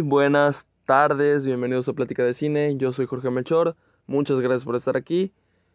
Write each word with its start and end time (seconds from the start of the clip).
Buenas 0.00 0.66
tardes, 0.86 1.44
bienvenidos 1.44 1.88
a 1.88 1.92
Plática 1.92 2.24
de 2.24 2.34
Cine, 2.34 2.76
yo 2.76 2.92
soy 2.92 3.06
Jorge 3.06 3.30
Melchor, 3.30 3.76
muchas 4.06 4.40
gracias 4.40 4.64
por 4.64 4.76
estar 4.76 4.96
aquí. 4.96 5.32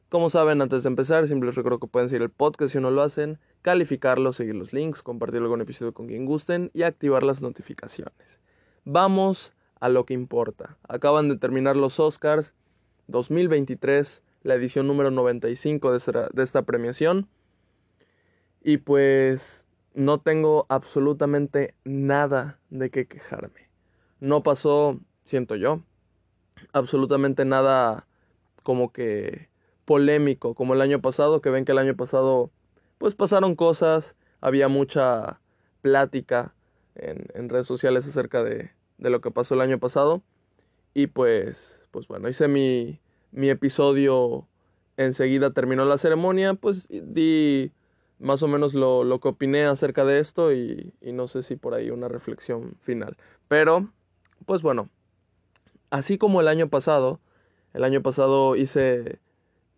Como 0.10 0.30
saben, 0.30 0.62
antes 0.62 0.84
de 0.84 0.90
empezar, 0.90 1.28
siempre 1.28 1.48
les 1.48 1.56
recuerdo 1.56 1.80
que 1.80 1.88
pueden 1.88 2.10
seguir 2.10 2.24
el 2.24 2.30
podcast 2.30 2.74
si 2.74 2.80
no 2.80 2.92
lo 2.92 3.02
hacen, 3.02 3.40
calificarlo, 3.62 4.34
seguir 4.34 4.56
los 4.56 4.74
links, 4.74 5.04
compartir 5.04 5.42
algún 5.42 5.62
episodio 5.62 5.94
con 5.94 6.08
quien 6.08 6.26
gusten 6.26 6.70
y 6.74 6.84
activar 6.84 7.24
las 7.24 7.42
notificaciones. 7.42 8.42
Vamos 8.84 9.54
a 9.80 9.88
lo 9.88 10.06
que 10.06 10.16
importa. 10.16 10.78
Acaban 10.88 11.30
de 11.30 11.38
terminar 11.38 11.78
los 11.78 12.00
Oscars 12.00 12.54
2023, 13.08 14.22
la 14.44 14.56
edición 14.56 14.88
número 14.88 15.12
95 15.12 15.92
de 15.92 15.98
esta, 15.98 16.30
de 16.34 16.44
esta 16.44 16.64
premiación. 16.64 17.28
Y 18.64 18.78
pues 18.78 19.68
no 19.94 20.20
tengo 20.20 20.66
absolutamente 20.68 21.76
nada 21.86 22.60
de 22.70 22.90
qué 22.90 23.06
quejarme 23.06 23.69
no 24.20 24.44
pasó, 24.44 25.00
siento 25.26 25.56
yo, 25.56 25.82
absolutamente 26.74 27.46
nada 27.46 28.08
como 28.64 28.92
que 28.92 29.50
polémico, 29.86 30.54
como 30.54 30.74
el 30.74 30.82
año 30.82 31.02
pasado, 31.02 31.42
que 31.42 31.50
ven 31.50 31.66
que 31.66 31.72
el 31.72 31.80
año 31.80 31.96
pasado 31.96 32.52
pues 33.00 33.16
pasaron 33.16 33.56
cosas, 33.56 34.16
había 34.42 34.68
mucha 34.68 35.40
plática 35.82 36.54
en, 36.96 37.28
en 37.34 37.50
redes 37.50 37.66
sociales 37.66 38.06
acerca 38.06 38.44
de, 38.44 38.72
de, 38.98 39.10
lo 39.10 39.22
que 39.22 39.32
pasó 39.32 39.56
el 39.56 39.62
año 39.62 39.80
pasado. 39.80 40.22
Y 40.94 41.08
pues, 41.08 41.80
pues 41.92 42.08
bueno, 42.08 42.30
hice 42.30 42.48
mi, 42.48 43.00
mi 43.32 43.50
episodio, 43.50 44.48
enseguida 44.98 45.52
terminó 45.52 45.86
la 45.86 45.98
ceremonia, 45.98 46.56
pues 46.56 46.88
di 46.90 47.72
más 48.20 48.44
o 48.44 48.48
menos 48.50 48.74
lo, 48.74 49.06
lo 49.06 49.20
que 49.20 49.30
opiné 49.30 49.64
acerca 49.64 50.04
de 50.04 50.20
esto 50.20 50.54
y, 50.54 50.94
y 51.02 51.14
no 51.14 51.28
sé 51.30 51.42
si 51.42 51.56
por 51.56 51.74
ahí 51.74 51.90
una 51.90 52.10
reflexión 52.10 52.76
final. 52.82 53.16
Pero 53.48 53.90
pues 54.46 54.62
bueno, 54.62 54.90
así 55.90 56.18
como 56.18 56.42
el 56.42 56.48
año 56.48 56.70
pasado, 56.70 57.20
el 57.74 57.84
año 57.84 58.02
pasado 58.02 58.56
hice 58.56 59.20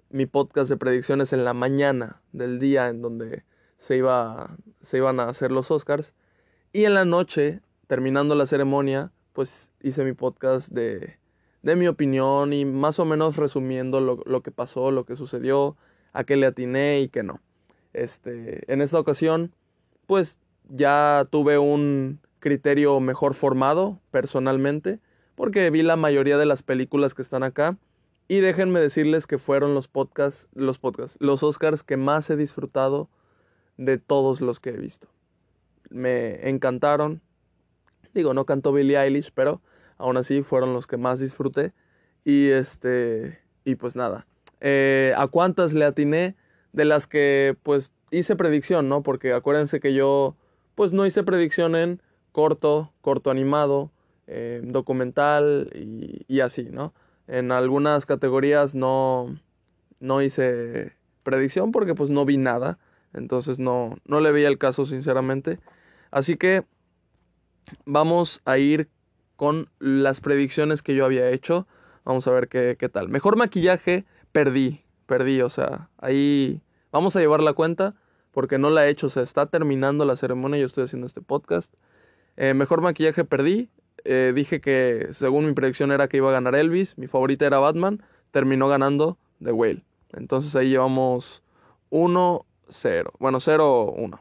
mi 0.09 0.25
podcast 0.25 0.69
de 0.69 0.77
predicciones 0.77 1.33
en 1.33 1.45
la 1.45 1.53
mañana 1.53 2.21
del 2.31 2.59
día 2.59 2.89
en 2.89 3.01
donde 3.01 3.43
se, 3.77 3.97
iba, 3.97 4.57
se 4.81 4.97
iban 4.97 5.19
a 5.19 5.29
hacer 5.29 5.51
los 5.51 5.71
Oscars. 5.71 6.13
Y 6.73 6.85
en 6.85 6.93
la 6.93 7.05
noche, 7.05 7.61
terminando 7.87 8.35
la 8.35 8.45
ceremonia, 8.45 9.11
pues 9.33 9.71
hice 9.81 10.03
mi 10.03 10.13
podcast 10.13 10.69
de, 10.69 11.17
de 11.61 11.75
mi 11.75 11.87
opinión 11.87 12.53
y 12.53 12.65
más 12.65 12.99
o 12.99 13.05
menos 13.05 13.37
resumiendo 13.37 13.99
lo, 14.01 14.21
lo, 14.25 14.41
que 14.41 14.51
pasó, 14.51 14.91
lo 14.91 15.05
que 15.05 15.15
sucedió, 15.15 15.75
a 16.13 16.23
qué 16.23 16.35
le 16.35 16.47
atiné 16.47 17.01
y 17.01 17.09
qué 17.09 17.23
no. 17.23 17.41
Este, 17.93 18.71
en 18.71 18.81
esta 18.81 18.99
ocasión, 18.99 19.53
pues 20.07 20.37
ya 20.69 21.27
tuve 21.29 21.57
un 21.57 22.19
criterio 22.41 22.99
mejor 22.99 23.33
formado 23.33 24.01
personalmente, 24.11 24.99
porque 25.35 25.69
vi 25.69 25.81
la 25.81 25.95
mayoría 25.95 26.37
de 26.37 26.45
las 26.45 26.63
películas 26.63 27.13
que 27.13 27.21
están 27.21 27.43
acá. 27.43 27.77
Y 28.27 28.39
déjenme 28.39 28.79
decirles 28.79 29.27
que 29.27 29.37
fueron 29.37 29.73
los 29.73 29.87
podcasts, 29.87 30.47
los 30.53 30.77
podcasts, 30.77 31.17
los 31.19 31.43
Oscars 31.43 31.83
que 31.83 31.97
más 31.97 32.29
he 32.29 32.35
disfrutado 32.35 33.09
de 33.77 33.97
todos 33.97 34.41
los 34.41 34.59
que 34.59 34.71
he 34.71 34.77
visto. 34.77 35.07
Me 35.89 36.49
encantaron. 36.49 37.21
Digo, 38.13 38.33
no 38.33 38.45
cantó 38.45 38.73
Billie 38.73 38.97
Eilish, 38.97 39.31
pero 39.33 39.61
aún 39.97 40.17
así 40.17 40.43
fueron 40.43 40.73
los 40.73 40.87
que 40.87 40.97
más 40.97 41.19
disfruté. 41.19 41.73
Y 42.23 42.49
este, 42.49 43.39
y 43.65 43.75
pues 43.75 43.95
nada. 43.95 44.27
Eh, 44.59 45.13
¿A 45.17 45.27
cuántas 45.27 45.73
le 45.73 45.85
atiné? 45.85 46.35
De 46.71 46.85
las 46.85 47.07
que 47.07 47.57
pues 47.63 47.91
hice 48.11 48.35
predicción, 48.35 48.87
¿no? 48.87 49.03
Porque 49.03 49.33
acuérdense 49.33 49.79
que 49.79 49.93
yo 49.93 50.35
pues 50.75 50.93
no 50.93 51.05
hice 51.05 51.23
predicción 51.23 51.75
en 51.75 52.01
corto, 52.31 52.91
corto 53.01 53.29
animado, 53.29 53.91
eh, 54.27 54.61
documental 54.63 55.69
y, 56.27 56.39
así, 56.39 56.63
¿no? 56.63 56.93
En 57.27 57.51
algunas 57.51 58.05
categorías 58.05 58.75
no, 58.75 59.37
no 59.99 60.21
hice 60.21 60.93
predicción 61.23 61.71
porque 61.71 61.95
pues 61.95 62.09
no 62.09 62.25
vi 62.25 62.37
nada, 62.37 62.79
entonces 63.13 63.59
no, 63.59 63.97
no 64.05 64.19
le 64.21 64.31
veía 64.31 64.47
el 64.47 64.57
caso 64.57 64.85
sinceramente. 64.85 65.59
Así 66.11 66.37
que 66.37 66.65
vamos 67.85 68.41
a 68.45 68.57
ir 68.57 68.89
con 69.35 69.69
las 69.79 70.21
predicciones 70.21 70.81
que 70.81 70.95
yo 70.95 71.05
había 71.05 71.29
hecho. 71.29 71.67
Vamos 72.03 72.27
a 72.27 72.31
ver 72.31 72.47
qué, 72.47 72.75
qué 72.79 72.89
tal. 72.89 73.09
Mejor 73.09 73.37
maquillaje, 73.37 74.05
perdí, 74.31 74.81
perdí, 75.05 75.41
o 75.41 75.49
sea, 75.49 75.89
ahí 75.97 76.61
vamos 76.91 77.15
a 77.15 77.19
llevar 77.19 77.41
la 77.41 77.53
cuenta 77.53 77.95
porque 78.31 78.57
no 78.57 78.69
la 78.69 78.87
he 78.87 78.89
hecho, 78.89 79.07
o 79.07 79.09
sea, 79.09 79.23
está 79.23 79.45
terminando 79.45 80.05
la 80.05 80.15
ceremonia, 80.15 80.59
yo 80.59 80.65
estoy 80.65 80.85
haciendo 80.85 81.05
este 81.05 81.21
podcast. 81.21 81.73
Eh, 82.37 82.53
mejor 82.53 82.81
maquillaje 82.81 83.23
perdí. 83.23 83.69
Eh, 84.03 84.31
dije 84.33 84.61
que 84.61 85.09
según 85.11 85.45
mi 85.45 85.53
predicción 85.53 85.91
era 85.91 86.07
que 86.07 86.17
iba 86.17 86.29
a 86.29 86.33
ganar 86.33 86.55
Elvis. 86.55 86.97
Mi 86.97 87.07
favorita 87.07 87.45
era 87.45 87.59
Batman. 87.59 88.03
Terminó 88.31 88.67
ganando 88.67 89.17
The 89.43 89.51
Whale. 89.51 89.83
Entonces 90.13 90.55
ahí 90.55 90.69
llevamos 90.69 91.43
1-0. 91.89 93.11
Bueno, 93.19 93.39
0-1. 93.39 94.19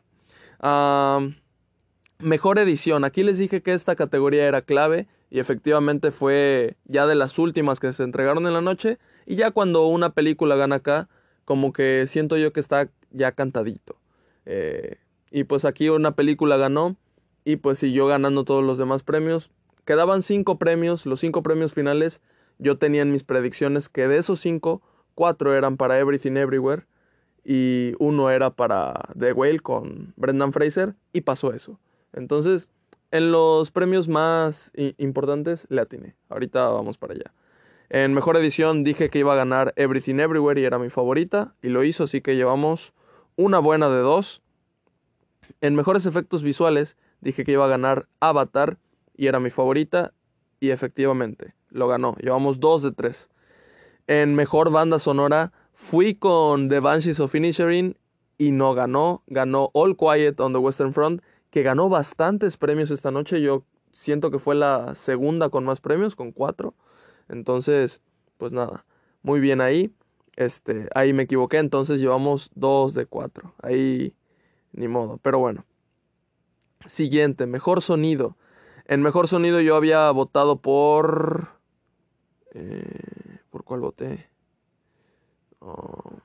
mejor 2.19 2.59
edición. 2.59 3.05
Aquí 3.05 3.23
les 3.23 3.39
dije 3.39 3.63
que 3.63 3.75
esta 3.75 3.97
categoría 3.97 4.47
era 4.47 4.63
clave. 4.63 5.07
Y 5.31 5.39
efectivamente 5.39 6.11
fue 6.11 6.77
ya 6.87 7.07
de 7.07 7.15
las 7.15 7.39
últimas 7.39 7.79
que 7.79 7.93
se 7.93 8.03
entregaron 8.03 8.47
en 8.47 8.53
la 8.53 8.61
noche. 8.61 8.99
Y 9.27 9.37
ya 9.37 9.53
cuando 9.53 9.87
una 9.87 10.11
película 10.11 10.57
gana 10.57 10.77
acá, 10.77 11.09
como 11.45 11.73
que 11.73 12.07
siento 12.07 12.37
yo 12.37 12.53
que 12.53 12.61
está 12.61 12.91
ya 13.11 13.33
cantadito. 13.33 13.97
Eh, 14.47 14.97
y 15.31 15.45
pues 15.45 15.65
aquí 15.65 15.89
una 15.89 16.13
película 16.13 16.57
ganó 16.57 16.97
y 17.51 17.57
pues 17.57 17.79
siguió 17.81 18.07
ganando 18.07 18.45
todos 18.45 18.63
los 18.63 18.79
demás 18.79 19.03
premios. 19.03 19.51
Quedaban 19.85 20.23
cinco 20.23 20.57
premios, 20.59 21.05
los 21.05 21.19
cinco 21.19 21.43
premios 21.43 21.75
finales. 21.75 22.23
Yo 22.59 22.79
tenía 22.79 23.03
en 23.03 23.11
mis 23.11 23.25
predicciones 23.25 23.89
que 23.89 24.07
de 24.07 24.19
esos 24.19 24.39
cinco, 24.39 24.83
cuatro 25.17 25.53
eran 25.55 25.77
para 25.77 25.99
Everything 25.99 26.37
Everywhere 26.37 26.85
y 27.45 27.95
uno 27.99 28.31
era 28.31 28.51
para 28.51 28.95
The 29.19 29.33
Whale 29.33 29.59
con 29.59 30.13
Brendan 30.17 30.53
Fraser 30.53 30.95
y 31.13 31.23
pasó 31.23 31.53
eso. 31.53 31.81
Entonces, 32.13 32.69
en 33.11 33.33
los 33.33 33.73
premios 33.73 34.07
más 34.07 34.71
importantes 34.99 35.67
le 35.71 35.81
atiné. 35.81 36.15
Ahorita 36.29 36.69
vamos 36.69 36.99
para 36.99 37.15
allá. 37.15 37.33
En 37.89 38.15
mejor 38.15 38.37
edición 38.37 38.85
dije 38.85 39.11
que 39.11 39.19
iba 39.19 39.33
a 39.33 39.37
ganar 39.37 39.73
Everything 39.75 40.21
Everywhere 40.21 40.61
y 40.61 40.65
era 40.65 40.79
mi 40.79 40.91
favorita 40.91 41.55
y 41.63 41.71
lo 41.71 41.83
hizo, 41.83 42.05
así 42.05 42.21
que 42.21 42.37
llevamos 42.37 42.93
una 43.35 43.59
buena 43.59 43.89
de 43.89 43.99
dos. 43.99 44.41
En 45.61 45.75
mejores 45.75 46.07
efectos 46.07 46.45
visuales 46.45 46.97
dije 47.21 47.45
que 47.45 47.53
iba 47.53 47.65
a 47.65 47.69
ganar 47.69 48.09
Avatar 48.21 48.79
y 49.17 49.27
era 49.27 49.41
mi 49.41 49.51
favorita 49.51 50.13
y 50.61 50.71
efectivamente 50.71 51.55
lo 51.71 51.89
ganó. 51.89 52.17
Llevamos 52.17 52.61
dos 52.61 52.83
de 52.83 52.93
tres. 52.93 53.29
En 54.07 54.35
mejor 54.35 54.71
banda 54.71 54.99
sonora 54.99 55.53
fui 55.73 56.15
con 56.15 56.69
The 56.69 56.81
Banshees 56.81 57.21
of 57.21 57.35
Inisherin 57.35 57.97
y 58.39 58.53
no 58.53 58.75
ganó. 58.75 59.23
Ganó 59.27 59.71
All 59.73 59.97
Quiet 59.97 60.41
on 60.41 60.53
the 60.53 60.59
Western 60.59 60.93
Front, 60.93 61.23
que 61.51 61.63
ganó 61.63 61.89
bastantes 61.89 62.57
premios 62.57 62.91
esta 62.91 63.11
noche. 63.11 63.41
Yo 63.41 63.65
siento 63.93 64.31
que 64.31 64.39
fue 64.39 64.55
la 64.55 64.95
segunda 64.95 65.49
con 65.51 65.65
más 65.65 65.81
premios, 65.81 66.17
con 66.17 66.33
cuatro. 66.33 66.75
Entonces, 67.29 68.03
pues 68.39 68.53
nada, 68.53 68.85
muy 69.23 69.41
bien 69.41 69.61
ahí. 69.61 69.93
Este, 70.37 70.89
ahí 70.95 71.13
me 71.13 71.25
equivoqué, 71.25 71.59
entonces 71.59 72.01
llevamos 72.01 72.51
dos 72.55 72.95
de 72.95 73.07
cuatro. 73.07 73.53
Ahí, 73.63 74.15
ni 74.73 74.89
modo. 74.89 75.19
Pero 75.23 75.39
bueno, 75.39 75.65
Siguiente, 76.87 77.47
mejor 77.47 77.83
sonido. 77.83 78.37
En 78.87 79.03
mejor 79.03 79.29
sonido 79.29 79.61
yo 79.61 79.77
había 79.77 80.11
votado 80.11 80.57
por... 80.57 81.49
Eh, 82.53 83.39
¿Por 83.51 83.65
cuál 83.65 83.81
voté? 83.81 84.29
Oh. 85.61 86.19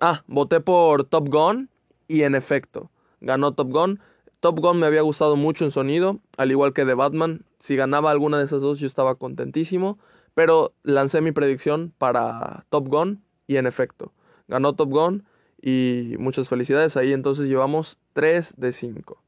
Ah, 0.00 0.22
voté 0.26 0.60
por 0.60 1.04
Top 1.04 1.28
Gun 1.28 1.68
y 2.08 2.22
en 2.22 2.34
efecto, 2.34 2.90
ganó 3.20 3.54
Top 3.54 3.70
Gun. 3.70 4.00
Top 4.40 4.60
Gun 4.60 4.78
me 4.78 4.86
había 4.86 5.00
gustado 5.00 5.36
mucho 5.36 5.64
en 5.64 5.70
sonido, 5.70 6.20
al 6.36 6.50
igual 6.50 6.72
que 6.72 6.84
de 6.84 6.94
Batman. 6.94 7.44
Si 7.58 7.76
ganaba 7.76 8.10
alguna 8.10 8.38
de 8.38 8.44
esas 8.44 8.62
dos 8.62 8.78
yo 8.78 8.86
estaba 8.86 9.16
contentísimo, 9.16 9.98
pero 10.34 10.74
lancé 10.82 11.20
mi 11.20 11.32
predicción 11.32 11.92
para 11.98 12.66
Top 12.68 12.88
Gun 12.88 13.22
y 13.46 13.56
en 13.56 13.66
efecto, 13.66 14.12
ganó 14.46 14.74
Top 14.74 14.90
Gun 14.90 15.24
y 15.60 16.14
muchas 16.18 16.48
felicidades 16.48 16.96
ahí, 16.96 17.12
entonces 17.12 17.48
llevamos 17.48 17.98
3 18.12 18.54
de 18.56 18.72
5 18.72 19.23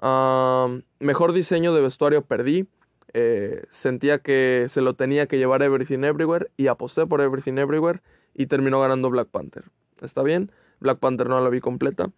mejor 0.00 1.32
diseño 1.32 1.74
de 1.74 1.80
vestuario 1.80 2.22
perdí. 2.22 2.68
Eh, 3.12 3.64
sentía 3.70 4.18
que 4.18 4.66
se 4.68 4.80
lo 4.80 4.94
tenía 4.94 5.26
que 5.26 5.36
llevar 5.36 5.62
Everything 5.62 6.04
Everywhere 6.04 6.50
y 6.56 6.68
aposté 6.68 7.06
por 7.06 7.20
Everything 7.20 7.58
Everywhere 7.58 8.00
y 8.34 8.46
terminó 8.46 8.80
ganando 8.80 9.10
Black 9.10 9.28
Panther. 9.28 9.64
¿Está 10.00 10.22
bien? 10.22 10.52
Black 10.78 10.98
Panther 10.98 11.28
no 11.28 11.40
la 11.40 11.50
vi 11.50 11.60
completa, 11.60 12.10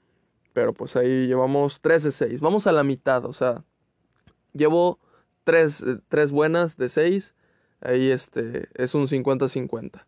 pero 0.52 0.75
pues 0.75 0.96
ahí 0.96 1.26
llevamos 1.26 1.81
3 1.81 2.05
de 2.05 2.11
6. 2.12 2.40
Vamos 2.40 2.67
a 2.67 2.73
la 2.73 2.84
mitad, 2.84 3.25
o 3.25 3.32
sea, 3.32 3.64
llevo 4.52 4.99
3, 5.44 5.82
buenas 6.31 6.76
de 6.76 6.88
6. 6.88 7.34
Ahí 7.81 8.11
este, 8.11 8.69
es 8.75 8.94
un 8.94 9.08
50-50. 9.08 10.05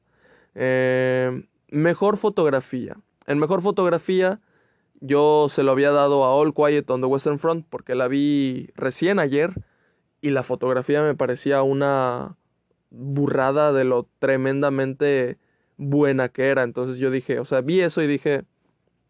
Eh, 0.55 1.47
mejor 1.69 2.17
fotografía. 2.19 2.97
En 3.27 3.39
mejor 3.39 3.63
fotografía 3.63 4.41
yo 5.01 5.49
se 5.49 5.63
lo 5.63 5.73
había 5.73 5.91
dado 5.91 6.25
a 6.25 6.35
All 6.35 6.55
Quiet 6.55 6.89
on 6.91 7.01
the 7.01 7.07
Western 7.07 7.39
Front 7.39 7.67
porque 7.69 7.95
la 7.95 8.09
vi 8.09 8.71
recién 8.75 9.19
ayer 9.19 9.53
y 10.21 10.31
la 10.31 10.43
fotografía 10.43 11.03
me 11.03 11.15
parecía 11.15 11.63
una 11.63 12.37
burrada 12.91 13.73
de 13.73 13.85
lo 13.85 14.09
tremendamente 14.19 15.39
buena 15.77 16.29
que 16.29 16.49
era. 16.49 16.63
Entonces 16.63 16.99
yo 16.99 17.11
dije, 17.11 17.39
o 17.41 17.45
sea, 17.45 17.61
vi 17.61 17.81
eso 17.81 18.03
y 18.03 18.07
dije, 18.07 18.45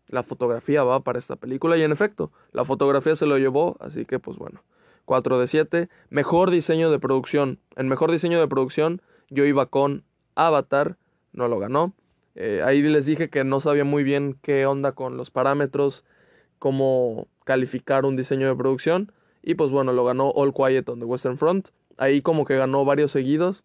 la 0.08 0.22
fotografía 0.22 0.82
va 0.84 1.00
para 1.00 1.18
esta 1.18 1.36
película 1.36 1.76
y 1.76 1.82
en 1.82 1.92
efecto, 1.92 2.32
la 2.52 2.64
fotografía 2.64 3.16
se 3.16 3.26
lo 3.26 3.38
llevó, 3.38 3.76
así 3.80 4.04
que 4.04 4.18
pues 4.18 4.36
bueno, 4.38 4.62
4 5.04 5.38
de 5.38 5.46
7. 5.46 5.88
Mejor 6.10 6.50
diseño 6.50 6.90
de 6.90 6.98
producción. 6.98 7.60
En 7.76 7.88
mejor 7.88 8.10
diseño 8.10 8.40
de 8.40 8.48
producción 8.48 9.02
yo 9.30 9.44
iba 9.44 9.66
con 9.66 10.04
Avatar, 10.34 10.96
no 11.32 11.48
lo 11.48 11.58
ganó. 11.58 11.94
Eh, 12.34 12.62
ahí 12.64 12.82
les 12.82 13.06
dije 13.06 13.30
que 13.30 13.44
no 13.44 13.60
sabía 13.60 13.84
muy 13.84 14.02
bien 14.02 14.38
qué 14.42 14.66
onda 14.66 14.92
con 14.92 15.16
los 15.16 15.30
parámetros, 15.30 16.04
cómo 16.58 17.28
calificar 17.44 18.04
un 18.04 18.16
diseño 18.16 18.48
de 18.48 18.56
producción. 18.56 19.12
Y 19.42 19.54
pues 19.54 19.70
bueno, 19.70 19.92
lo 19.92 20.04
ganó 20.04 20.30
All 20.30 20.52
Quiet 20.54 20.88
on 20.88 20.98
the 21.00 21.04
Western 21.04 21.38
Front. 21.38 21.68
Ahí 21.96 22.22
como 22.22 22.44
que 22.44 22.56
ganó 22.56 22.84
varios 22.84 23.10
seguidos. 23.10 23.62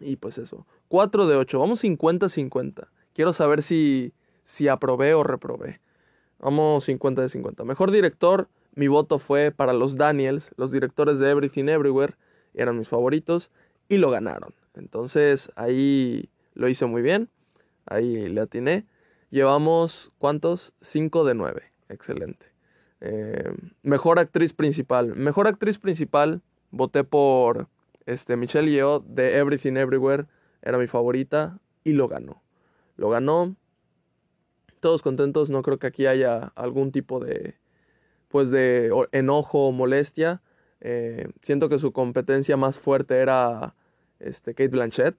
Y 0.00 0.16
pues 0.16 0.38
eso. 0.38 0.66
4 0.88 1.26
de 1.26 1.36
8. 1.36 1.58
Vamos 1.58 1.84
50-50. 1.84 2.88
Quiero 3.14 3.32
saber 3.32 3.62
si, 3.62 4.12
si 4.44 4.68
aprobé 4.68 5.14
o 5.14 5.22
reprobé. 5.22 5.80
Vamos 6.38 6.84
50 6.84 7.22
de 7.22 7.28
50. 7.28 7.64
Mejor 7.64 7.90
director, 7.90 8.48
mi 8.74 8.88
voto 8.88 9.18
fue 9.18 9.52
para 9.52 9.74
los 9.74 9.96
Daniels. 9.96 10.50
Los 10.56 10.72
directores 10.72 11.18
de 11.18 11.30
Everything 11.30 11.68
Everywhere 11.68 12.14
eran 12.54 12.78
mis 12.78 12.88
favoritos 12.88 13.50
y 13.88 13.98
lo 13.98 14.10
ganaron. 14.10 14.54
Entonces 14.74 15.52
ahí 15.56 16.30
lo 16.54 16.68
hice 16.68 16.86
muy 16.86 17.02
bien. 17.02 17.28
Ahí 17.90 18.28
le 18.28 18.40
atiné. 18.40 18.86
Llevamos, 19.30 20.12
¿cuántos? 20.18 20.72
5 20.80 21.24
de 21.24 21.34
9. 21.34 21.62
Excelente. 21.88 22.46
Eh, 23.00 23.52
mejor 23.82 24.18
actriz 24.18 24.52
principal. 24.52 25.14
Mejor 25.16 25.48
actriz 25.48 25.78
principal, 25.78 26.40
voté 26.70 27.02
por 27.02 27.68
este, 28.06 28.36
Michelle 28.36 28.70
Yeoh 28.70 29.00
de 29.00 29.38
Everything 29.38 29.76
Everywhere. 29.76 30.26
Era 30.62 30.78
mi 30.78 30.86
favorita 30.86 31.58
y 31.82 31.92
lo 31.92 32.06
ganó. 32.06 32.42
Lo 32.96 33.10
ganó. 33.10 33.56
Todos 34.78 35.02
contentos. 35.02 35.50
No 35.50 35.62
creo 35.62 35.78
que 35.78 35.88
aquí 35.88 36.06
haya 36.06 36.52
algún 36.54 36.92
tipo 36.92 37.18
de, 37.18 37.56
pues 38.28 38.50
de 38.50 38.92
enojo 39.10 39.66
o 39.66 39.72
molestia. 39.72 40.42
Eh, 40.80 41.28
siento 41.42 41.68
que 41.68 41.80
su 41.80 41.90
competencia 41.90 42.56
más 42.56 42.78
fuerte 42.78 43.18
era 43.18 43.74
este, 44.20 44.54
Kate 44.54 44.68
Blanchett. 44.68 45.16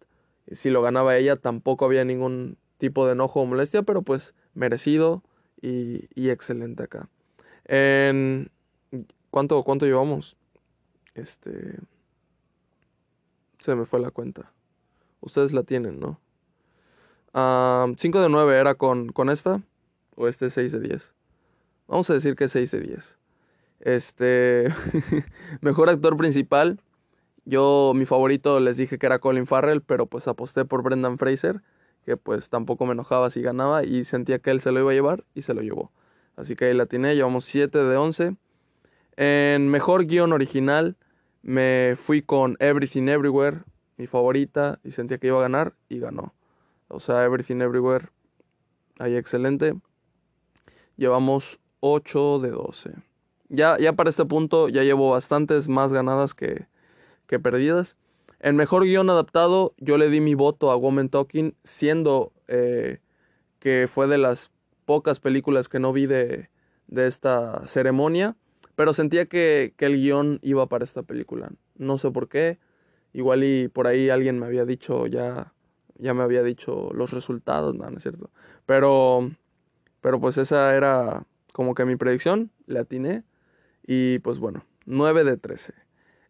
Y 0.47 0.55
si 0.55 0.69
lo 0.69 0.81
ganaba 0.81 1.17
ella, 1.17 1.35
tampoco 1.35 1.85
había 1.85 2.05
ningún 2.05 2.57
tipo 2.81 3.05
de 3.05 3.13
enojo 3.13 3.41
o 3.41 3.45
molestia, 3.45 3.83
pero 3.83 4.01
pues 4.01 4.33
merecido 4.55 5.21
y, 5.61 6.29
excelente 6.29 6.83
acá. 6.83 7.07
En, 7.65 8.49
¿cuánto, 9.29 9.63
¿Cuánto 9.63 9.85
llevamos? 9.85 10.35
Este. 11.13 11.77
Se 13.59 13.75
me 13.75 13.85
fue 13.85 13.99
la 13.99 14.09
cuenta. 14.09 14.51
Ustedes 15.19 15.53
la 15.53 15.61
tienen, 15.61 15.99
¿no? 15.99 16.19
5 17.33 17.95
de 18.19 18.29
9 18.29 18.59
era 18.59 18.73
con, 18.73 19.09
con 19.09 19.29
esta. 19.29 19.61
O 20.15 20.27
este 20.27 20.49
6 20.49 20.71
de 20.71 20.79
10. 20.79 21.13
Vamos 21.87 22.09
a 22.09 22.13
decir 22.15 22.35
que 22.35 22.47
6 22.47 22.71
de 22.71 22.79
10. 22.79 23.19
Este. 23.81 24.73
mejor 25.61 25.87
actor 25.91 26.17
principal. 26.17 26.79
Yo, 27.45 27.93
mi 27.95 28.07
favorito, 28.07 28.59
les 28.59 28.77
dije 28.77 28.97
que 28.97 29.05
era 29.05 29.19
Colin 29.19 29.45
Farrell, 29.45 29.81
pero 29.81 30.07
pues 30.07 30.27
aposté 30.27 30.65
por 30.65 30.81
Brendan 30.81 31.19
Fraser, 31.19 31.61
que 32.05 32.17
pues 32.17 32.49
tampoco 32.49 32.85
me 32.85 32.93
enojaba 32.93 33.29
si 33.29 33.41
ganaba 33.41 33.83
y 33.83 34.03
sentía 34.03 34.39
que 34.39 34.51
él 34.51 34.59
se 34.59 34.71
lo 34.71 34.79
iba 34.79 34.91
a 34.91 34.93
llevar 34.93 35.23
y 35.33 35.43
se 35.43 35.53
lo 35.53 35.61
llevó. 35.61 35.91
Así 36.35 36.55
que 36.55 36.65
ahí 36.65 36.73
la 36.73 36.85
tiene, 36.85 37.15
llevamos 37.15 37.45
7 37.45 37.77
de 37.77 37.97
11. 37.97 38.35
En 39.17 39.67
mejor 39.69 40.05
guion 40.05 40.33
original 40.33 40.95
me 41.43 41.95
fui 41.99 42.21
con 42.21 42.57
Everything 42.59 43.07
Everywhere, 43.07 43.59
mi 43.97 44.07
favorita, 44.07 44.79
y 44.83 44.91
sentía 44.91 45.17
que 45.17 45.27
iba 45.27 45.37
a 45.37 45.41
ganar 45.41 45.73
y 45.89 45.99
ganó. 45.99 46.33
O 46.87 46.99
sea, 46.99 47.23
Everything 47.23 47.61
Everywhere, 47.61 48.09
ahí 48.99 49.15
excelente. 49.15 49.75
Llevamos 50.97 51.59
8 51.79 52.39
de 52.39 52.49
12. 52.49 52.91
Ya, 53.49 53.77
ya 53.77 53.93
para 53.93 54.09
este 54.09 54.25
punto 54.25 54.69
ya 54.69 54.83
llevo 54.83 55.11
bastantes 55.11 55.67
más 55.67 55.91
ganadas 55.91 56.33
que, 56.33 56.67
que 57.27 57.39
perdidas. 57.39 57.97
En 58.43 58.55
mejor 58.55 58.85
guion 58.85 59.07
adaptado, 59.11 59.75
yo 59.77 59.99
le 59.99 60.09
di 60.09 60.19
mi 60.19 60.33
voto 60.33 60.71
a 60.71 60.75
Woman 60.75 61.09
Talking, 61.09 61.53
siendo 61.63 62.33
eh, 62.47 62.97
que 63.59 63.87
fue 63.87 64.07
de 64.07 64.17
las 64.17 64.49
pocas 64.85 65.19
películas 65.19 65.69
que 65.69 65.77
no 65.79 65.93
vi 65.93 66.07
de, 66.07 66.49
de 66.87 67.05
esta 67.05 67.61
ceremonia, 67.67 68.35
pero 68.73 68.93
sentía 68.93 69.27
que, 69.27 69.75
que, 69.77 69.85
el 69.85 69.97
guion 69.97 70.39
iba 70.41 70.65
para 70.65 70.83
esta 70.83 71.03
película. 71.03 71.51
No 71.75 71.99
sé 71.99 72.09
por 72.09 72.29
qué, 72.29 72.57
igual 73.13 73.43
y 73.43 73.67
por 73.67 73.85
ahí 73.85 74.09
alguien 74.09 74.39
me 74.39 74.47
había 74.47 74.65
dicho 74.65 75.05
ya, 75.05 75.53
ya 75.99 76.15
me 76.15 76.23
había 76.23 76.41
dicho 76.41 76.89
los 76.95 77.11
resultados, 77.11 77.75
no, 77.75 77.87
es 77.89 78.01
cierto. 78.01 78.31
Pero, 78.65 79.29
pero 80.01 80.19
pues 80.19 80.39
esa 80.39 80.75
era 80.75 81.27
como 81.53 81.75
que 81.75 81.85
mi 81.85 81.95
predicción, 81.95 82.49
le 82.65 82.79
atiné 82.79 83.23
y 83.85 84.17
pues 84.19 84.39
bueno, 84.39 84.65
9 84.87 85.25
de 85.25 85.37
13. 85.37 85.75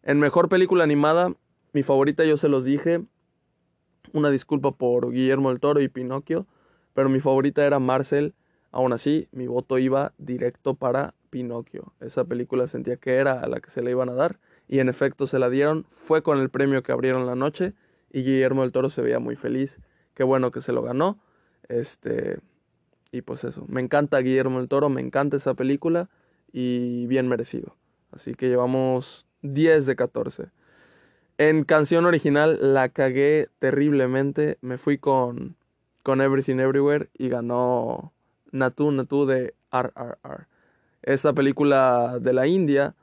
En 0.02 0.20
mejor 0.20 0.50
película 0.50 0.84
animada, 0.84 1.32
mi 1.72 1.82
favorita 1.82 2.24
yo 2.24 2.36
se 2.36 2.48
los 2.48 2.64
dije, 2.64 3.02
una 4.12 4.30
disculpa 4.30 4.72
por 4.72 5.12
Guillermo 5.12 5.50
el 5.50 5.60
Toro 5.60 5.80
y 5.80 5.88
Pinocchio, 5.88 6.46
pero 6.94 7.08
mi 7.08 7.20
favorita 7.20 7.64
era 7.64 7.78
Marcel 7.78 8.34
Aún 8.72 8.94
así, 8.94 9.28
mi 9.32 9.46
voto 9.46 9.78
iba 9.78 10.14
directo 10.16 10.74
para 10.74 11.14
Pinocchio. 11.28 11.92
Esa 12.00 12.24
película 12.24 12.66
sentía 12.66 12.96
que 12.96 13.16
era 13.16 13.40
a 13.40 13.46
la 13.46 13.60
que 13.60 13.70
se 13.70 13.82
le 13.82 13.90
iban 13.90 14.08
a 14.08 14.14
dar 14.14 14.40
y 14.66 14.78
en 14.78 14.88
efecto 14.88 15.26
se 15.26 15.38
la 15.38 15.50
dieron. 15.50 15.84
Fue 15.90 16.22
con 16.22 16.40
el 16.40 16.48
premio 16.48 16.82
que 16.82 16.90
abrieron 16.90 17.26
la 17.26 17.34
noche 17.34 17.74
y 18.10 18.22
Guillermo 18.22 18.62
del 18.62 18.72
Toro 18.72 18.88
se 18.88 19.02
veía 19.02 19.18
muy 19.18 19.36
feliz. 19.36 19.78
Qué 20.14 20.24
bueno 20.24 20.50
que 20.50 20.62
se 20.62 20.72
lo 20.72 20.82
ganó. 20.82 21.18
Este 21.68 22.38
y 23.12 23.20
pues 23.20 23.44
eso, 23.44 23.66
me 23.68 23.82
encanta 23.82 24.18
Guillermo 24.20 24.58
del 24.58 24.68
Toro, 24.68 24.88
me 24.88 25.02
encanta 25.02 25.36
esa 25.36 25.52
película 25.52 26.08
y 26.50 27.06
bien 27.08 27.28
merecido. 27.28 27.76
Así 28.10 28.34
que 28.34 28.48
llevamos 28.48 29.26
10 29.42 29.84
de 29.84 29.96
14. 29.96 30.46
En 31.38 31.64
canción 31.64 32.04
original 32.06 32.58
la 32.60 32.88
cagué 32.88 33.48
terriblemente. 33.58 34.58
Me 34.60 34.78
fui 34.78 34.98
con, 34.98 35.56
con 36.02 36.20
Everything 36.20 36.58
Everywhere 36.58 37.08
y 37.14 37.28
ganó 37.28 38.12
Natu 38.52 38.90
Natu 38.90 39.26
de 39.26 39.54
RRR. 39.70 40.46
Esta 41.02 41.32
película 41.32 42.18
de 42.20 42.32
la 42.32 42.46
India, 42.46 42.94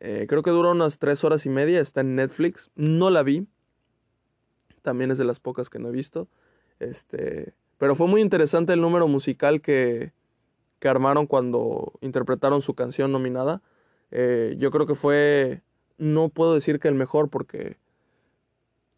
eh, 0.00 0.26
creo 0.28 0.42
que 0.42 0.50
dura 0.50 0.70
unas 0.70 0.98
tres 0.98 1.24
horas 1.24 1.44
y 1.44 1.50
media, 1.50 1.80
está 1.80 2.00
en 2.00 2.16
Netflix. 2.16 2.70
No 2.74 3.10
la 3.10 3.22
vi. 3.22 3.46
También 4.82 5.10
es 5.10 5.18
de 5.18 5.24
las 5.24 5.40
pocas 5.40 5.68
que 5.68 5.78
no 5.78 5.88
he 5.88 5.92
visto. 5.92 6.28
Este, 6.78 7.54
pero 7.78 7.96
fue 7.96 8.06
muy 8.06 8.20
interesante 8.20 8.72
el 8.72 8.80
número 8.80 9.08
musical 9.08 9.60
que, 9.60 10.12
que 10.78 10.88
armaron 10.88 11.26
cuando 11.26 11.92
interpretaron 12.00 12.62
su 12.62 12.74
canción 12.74 13.12
nominada. 13.12 13.62
Eh, 14.10 14.54
yo 14.58 14.70
creo 14.70 14.86
que 14.86 14.94
fue, 14.94 15.62
no 15.98 16.28
puedo 16.28 16.54
decir 16.54 16.80
que 16.80 16.88
el 16.88 16.94
mejor 16.94 17.30
porque, 17.30 17.76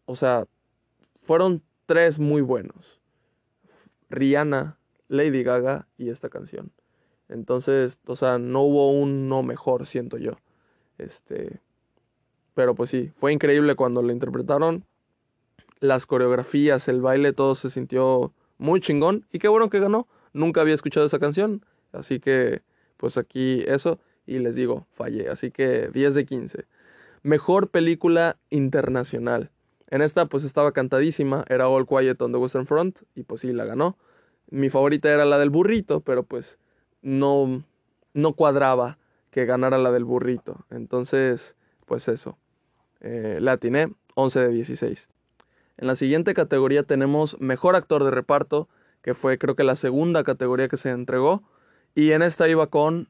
o 0.05 0.15
sea, 0.15 0.47
fueron 1.21 1.61
tres 1.85 2.19
muy 2.19 2.41
buenos. 2.41 2.99
Rihanna, 4.09 4.77
Lady 5.07 5.43
Gaga 5.43 5.87
y 5.97 6.09
esta 6.09 6.29
canción. 6.29 6.71
Entonces, 7.29 7.99
o 8.05 8.15
sea, 8.15 8.37
no 8.37 8.61
hubo 8.61 8.91
un 8.91 9.27
no 9.27 9.43
mejor, 9.43 9.85
siento 9.85 10.17
yo. 10.17 10.37
Este, 10.97 11.59
pero 12.53 12.73
pues 12.75 12.89
sí, 12.89 13.11
fue 13.17 13.33
increíble 13.33 13.75
cuando 13.75 14.01
la 14.01 14.13
interpretaron. 14.13 14.85
Las 15.79 16.05
coreografías, 16.05 16.87
el 16.87 17.01
baile, 17.01 17.33
todo 17.33 17.53
se 17.55 17.69
sintió 17.69 18.33
muy 18.57 18.81
chingón 18.81 19.25
y 19.31 19.39
qué 19.39 19.47
bueno 19.47 19.69
que 19.69 19.79
ganó. 19.79 20.07
Nunca 20.33 20.61
había 20.61 20.73
escuchado 20.73 21.05
esa 21.05 21.19
canción, 21.19 21.65
así 21.91 22.19
que 22.19 22.61
pues 22.97 23.17
aquí 23.17 23.63
eso 23.67 23.99
y 24.25 24.39
les 24.39 24.55
digo, 24.55 24.87
fallé, 24.91 25.29
así 25.29 25.51
que 25.51 25.89
10 25.93 26.15
de 26.15 26.25
15. 26.25 26.65
Mejor 27.23 27.69
película 27.69 28.37
internacional. 28.49 29.51
En 29.89 30.01
esta 30.01 30.25
pues 30.25 30.43
estaba 30.43 30.71
cantadísima, 30.71 31.45
era 31.47 31.69
All 31.69 31.87
Quiet 31.87 32.21
on 32.21 32.31
the 32.31 32.37
Western 32.37 32.65
Front 32.65 32.99
y 33.15 33.23
pues 33.23 33.41
sí 33.41 33.53
la 33.53 33.65
ganó. 33.65 33.97
Mi 34.49 34.69
favorita 34.69 35.09
era 35.09 35.25
la 35.25 35.37
del 35.37 35.49
burrito, 35.49 36.01
pero 36.01 36.23
pues 36.23 36.59
no, 37.01 37.63
no 38.13 38.33
cuadraba 38.33 38.97
que 39.31 39.45
ganara 39.45 39.77
la 39.77 39.91
del 39.91 40.03
burrito. 40.03 40.65
Entonces, 40.69 41.55
pues 41.85 42.07
eso. 42.07 42.37
Eh, 43.01 43.39
la 43.41 43.53
atiné 43.53 43.93
11 44.15 44.39
de 44.39 44.49
16. 44.49 45.09
En 45.77 45.87
la 45.87 45.95
siguiente 45.95 46.33
categoría 46.33 46.83
tenemos 46.83 47.39
Mejor 47.39 47.75
Actor 47.75 48.03
de 48.03 48.11
Reparto, 48.11 48.67
que 49.01 49.13
fue 49.13 49.37
creo 49.37 49.55
que 49.55 49.63
la 49.63 49.75
segunda 49.75 50.23
categoría 50.23 50.67
que 50.67 50.77
se 50.77 50.89
entregó. 50.89 51.43
Y 51.93 52.11
en 52.11 52.21
esta 52.21 52.49
iba 52.49 52.67
con 52.67 53.09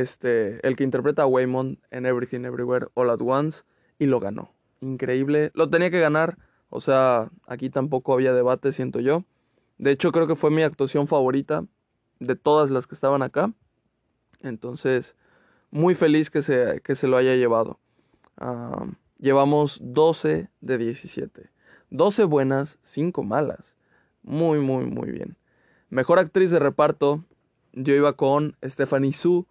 este, 0.00 0.66
el 0.66 0.76
que 0.76 0.84
interpreta 0.84 1.22
a 1.22 1.26
Waymond 1.26 1.78
en 1.90 2.06
Everything 2.06 2.44
Everywhere 2.44 2.88
All 2.94 3.10
at 3.10 3.20
Once 3.20 3.62
y 3.98 4.06
lo 4.06 4.20
ganó. 4.20 4.52
Increíble. 4.80 5.50
Lo 5.54 5.68
tenía 5.70 5.90
que 5.90 6.00
ganar. 6.00 6.38
O 6.70 6.80
sea, 6.80 7.30
aquí 7.46 7.70
tampoco 7.70 8.12
había 8.12 8.32
debate, 8.32 8.72
siento 8.72 9.00
yo. 9.00 9.24
De 9.78 9.90
hecho, 9.90 10.12
creo 10.12 10.26
que 10.26 10.36
fue 10.36 10.50
mi 10.50 10.62
actuación 10.62 11.06
favorita 11.06 11.64
de 12.18 12.36
todas 12.36 12.70
las 12.70 12.86
que 12.86 12.94
estaban 12.94 13.22
acá. 13.22 13.52
Entonces, 14.40 15.16
muy 15.70 15.94
feliz 15.94 16.30
que 16.30 16.42
se, 16.42 16.80
que 16.82 16.94
se 16.94 17.06
lo 17.06 17.16
haya 17.16 17.34
llevado. 17.34 17.78
llevamos 19.18 19.78
12 19.82 20.48
de 20.60 20.78
17. 20.78 21.50
12 21.90 22.24
buenas, 22.24 22.78
5 22.82 23.22
malas. 23.22 23.74
Muy, 24.22 24.58
muy, 24.60 24.84
muy 24.86 25.10
bien. 25.10 25.36
Mejor 25.88 26.18
actriz 26.18 26.50
de 26.50 26.58
reparto, 26.58 27.24
yo 27.72 27.94
iba 27.94 28.14
con 28.14 28.56
Stephanie 28.64 29.12
Su, 29.12 29.46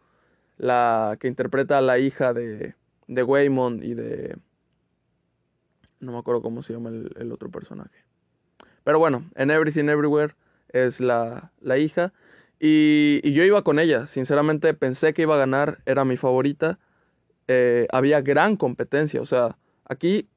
la 0.57 1.17
que 1.19 1.27
interpreta 1.27 1.77
a 1.77 1.81
la 1.81 1.99
hija 1.99 2.33
de, 2.33 2.75
de 3.07 3.23
Waymond 3.23 3.83
y 3.83 3.93
de... 3.93 4.37
No 5.99 6.11
me 6.11 6.17
acuerdo 6.17 6.41
cómo 6.41 6.61
se 6.61 6.73
llama 6.73 6.89
el, 6.89 7.31
otro 7.31 7.49
personaje. 7.49 8.03
Pero 8.83 8.99
bueno, 8.99 9.25
en 9.35 9.49
Everything 9.49 9.85
Everywhere 9.85 10.35
es 10.69 10.99
la, 10.99 11.51
la 11.61 11.77
hija. 11.77 12.13
Y, 12.59 13.21
y, 13.23 13.33
yo 13.33 13.43
iba 13.43 13.63
con 13.63 13.79
ella. 13.79 14.05
Sinceramente 14.05 14.73
pensé 14.73 15.13
que 15.13 15.23
iba 15.23 15.35
a 15.35 15.39
ganar, 15.39 15.79
era 15.85 16.05
mi 16.05 16.17
favorita. 16.17 16.79
Eh, 17.47 17.87
había 17.91 18.21
gran 18.21 18.55
competencia. 18.55 19.21
O 19.21 19.25
sea, 19.25 19.57
aquí 19.85 20.27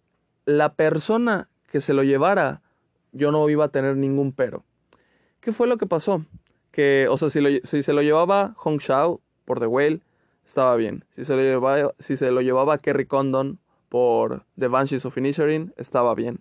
la 0.46 0.74
persona 0.74 1.48
que 1.70 1.80
se 1.80 1.92
lo 1.92 2.02
llevara, 2.02 2.62
yo 3.12 3.30
no 3.30 3.48
iba 3.50 3.66
a 3.66 3.68
tener 3.68 3.96
ningún 3.96 4.32
pero. 4.32 4.64
¿Qué 5.40 5.52
fue 5.52 5.66
lo 5.66 5.76
que 5.76 5.86
pasó? 5.86 6.24
Que, 6.70 7.06
o 7.10 7.18
sea, 7.18 7.28
si, 7.28 7.60
si 7.64 7.82
se 7.82 7.92
lo 7.92 8.00
llevaba 8.00 8.54
Hong 8.56 8.78
Shao 8.78 9.20
por 9.44 9.60
The 9.60 9.66
Whale, 9.66 10.00
estaba 10.48 10.76
bien. 10.76 11.04
Si 11.10 11.26
se 11.26 11.36
lo 11.36 11.42
llevaba, 11.42 11.94
si 11.98 12.16
se 12.16 12.30
lo 12.30 12.40
llevaba 12.40 12.78
Kerry 12.78 13.04
Condon 13.04 13.58
por 13.90 14.44
The 14.58 14.68
Banshees 14.68 15.04
of 15.04 15.16
Inisherin, 15.16 15.74
estaba 15.76 16.14
bien. 16.14 16.40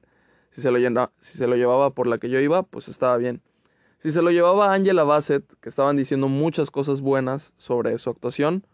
Si 0.51 0.61
se, 0.61 0.71
lo 0.71 0.79
si 1.19 1.37
se 1.37 1.45
lo 1.45 1.55
llevaba 1.57 1.91
por 1.91 2.07
la 2.07 2.17
que 2.17 2.29
yo 2.29 2.39
iba, 2.39 2.63
pues 2.63 2.87
estaba 2.87 3.17
bien. 3.17 3.41
Si 3.99 4.11
se 4.11 4.21
lo 4.21 4.31
llevaba 4.31 4.73
Angela 4.73 5.03
Bassett, 5.03 5.43
que 5.59 5.67
estaban 5.67 5.97
diciendo 5.97 6.29
muchas 6.29 6.71
cosas 6.71 7.01
buenas 7.01 7.53
sobre 7.57 7.97
su 7.97 8.09
actuación, 8.09 8.65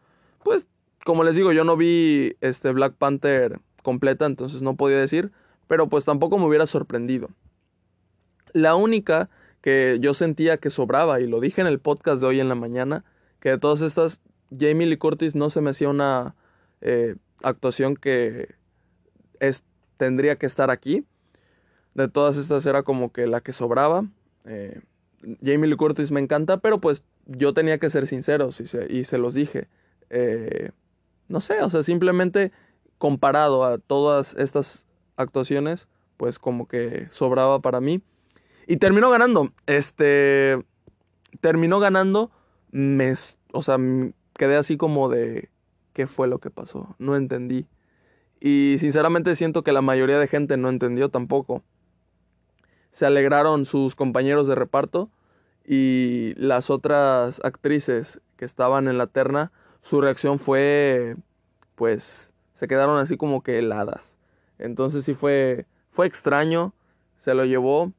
pues 0.43 0.67
como 1.03 1.23
les 1.23 1.35
digo, 1.35 1.51
yo 1.51 1.63
no 1.63 1.75
vi 1.75 2.35
este 2.39 2.71
Black 2.71 2.93
Panther 2.93 3.59
completa, 3.81 4.27
entonces 4.27 4.61
no 4.61 4.75
podía 4.75 4.97
decir, 4.97 5.31
pero 5.67 5.89
pues 5.89 6.05
tampoco 6.05 6.37
me 6.37 6.45
hubiera 6.45 6.67
sorprendido. 6.67 7.29
La 8.53 8.75
única 8.75 9.29
que 9.61 9.97
yo 9.99 10.13
sentía 10.13 10.57
que 10.57 10.69
sobraba, 10.69 11.21
y 11.21 11.27
lo 11.27 11.39
dije 11.39 11.59
en 11.59 11.67
el 11.67 11.79
podcast 11.79 12.21
de 12.21 12.27
hoy 12.27 12.39
en 12.39 12.49
la 12.49 12.55
mañana, 12.55 13.03
que 13.39 13.49
de 13.49 13.57
todas 13.57 13.81
estas 13.81 14.21
Jamie 14.57 14.87
Lee 14.87 14.97
Curtis 14.97 15.35
no 15.35 15.49
se 15.49 15.61
me 15.61 15.71
hacía 15.71 15.89
una 15.89 16.35
eh, 16.81 17.15
actuación 17.41 17.95
que 17.95 18.55
es, 19.39 19.63
tendría 19.97 20.37
que 20.37 20.45
estar 20.45 20.69
aquí. 20.69 21.05
De 21.93 22.07
todas 22.07 22.37
estas 22.37 22.65
era 22.65 22.83
como 22.83 23.11
que 23.11 23.27
la 23.27 23.41
que 23.41 23.53
sobraba. 23.53 24.05
Eh, 24.45 24.81
Jamie 25.43 25.69
Lee 25.69 25.77
Curtis 25.77 26.11
me 26.11 26.19
encanta, 26.19 26.57
pero 26.57 26.79
pues 26.79 27.03
yo 27.25 27.53
tenía 27.53 27.77
que 27.77 27.89
ser 27.89 28.07
sincero 28.07 28.49
y 28.57 28.67
se, 28.67 28.91
y 28.91 29.03
se 29.03 29.17
los 29.17 29.33
dije. 29.33 29.67
Eh, 30.09 30.71
no 31.27 31.39
sé, 31.39 31.61
o 31.61 31.69
sea, 31.69 31.83
simplemente 31.83 32.51
comparado 32.97 33.63
a 33.63 33.77
todas 33.77 34.35
estas 34.35 34.85
actuaciones, 35.15 35.87
pues 36.17 36.39
como 36.39 36.67
que 36.67 37.07
sobraba 37.11 37.59
para 37.59 37.79
mí. 37.79 38.01
Y 38.67 38.77
terminó 38.77 39.09
ganando. 39.09 39.51
Este. 39.65 40.63
Terminó 41.41 41.79
ganando. 41.79 42.31
O 43.51 43.61
sea, 43.61 43.77
quedé 44.35 44.55
así 44.55 44.77
como 44.77 45.09
de 45.09 45.49
qué 45.93 46.07
fue 46.07 46.27
lo 46.27 46.39
que 46.39 46.49
pasó, 46.49 46.95
no 46.99 47.15
entendí. 47.15 47.67
Y 48.39 48.75
sinceramente 48.79 49.35
siento 49.35 49.63
que 49.63 49.71
la 49.71 49.81
mayoría 49.81 50.19
de 50.19 50.27
gente 50.27 50.57
no 50.57 50.69
entendió 50.69 51.09
tampoco. 51.09 51.63
Se 52.91 53.05
alegraron 53.05 53.65
sus 53.65 53.95
compañeros 53.95 54.47
de 54.47 54.55
reparto 54.55 55.09
y 55.65 56.33
las 56.35 56.69
otras 56.69 57.39
actrices 57.43 58.19
que 58.35 58.45
estaban 58.45 58.87
en 58.87 58.97
la 58.97 59.07
terna, 59.07 59.51
su 59.81 60.01
reacción 60.01 60.39
fue 60.39 61.15
pues 61.75 62.33
se 62.53 62.67
quedaron 62.67 62.97
así 62.97 63.17
como 63.17 63.41
que 63.41 63.59
heladas. 63.59 64.17
Entonces 64.59 65.05
sí 65.05 65.13
fue 65.13 65.65
fue 65.91 66.05
extraño, 66.07 66.73
se 67.19 67.33
lo 67.33 67.45
llevó 67.45 67.93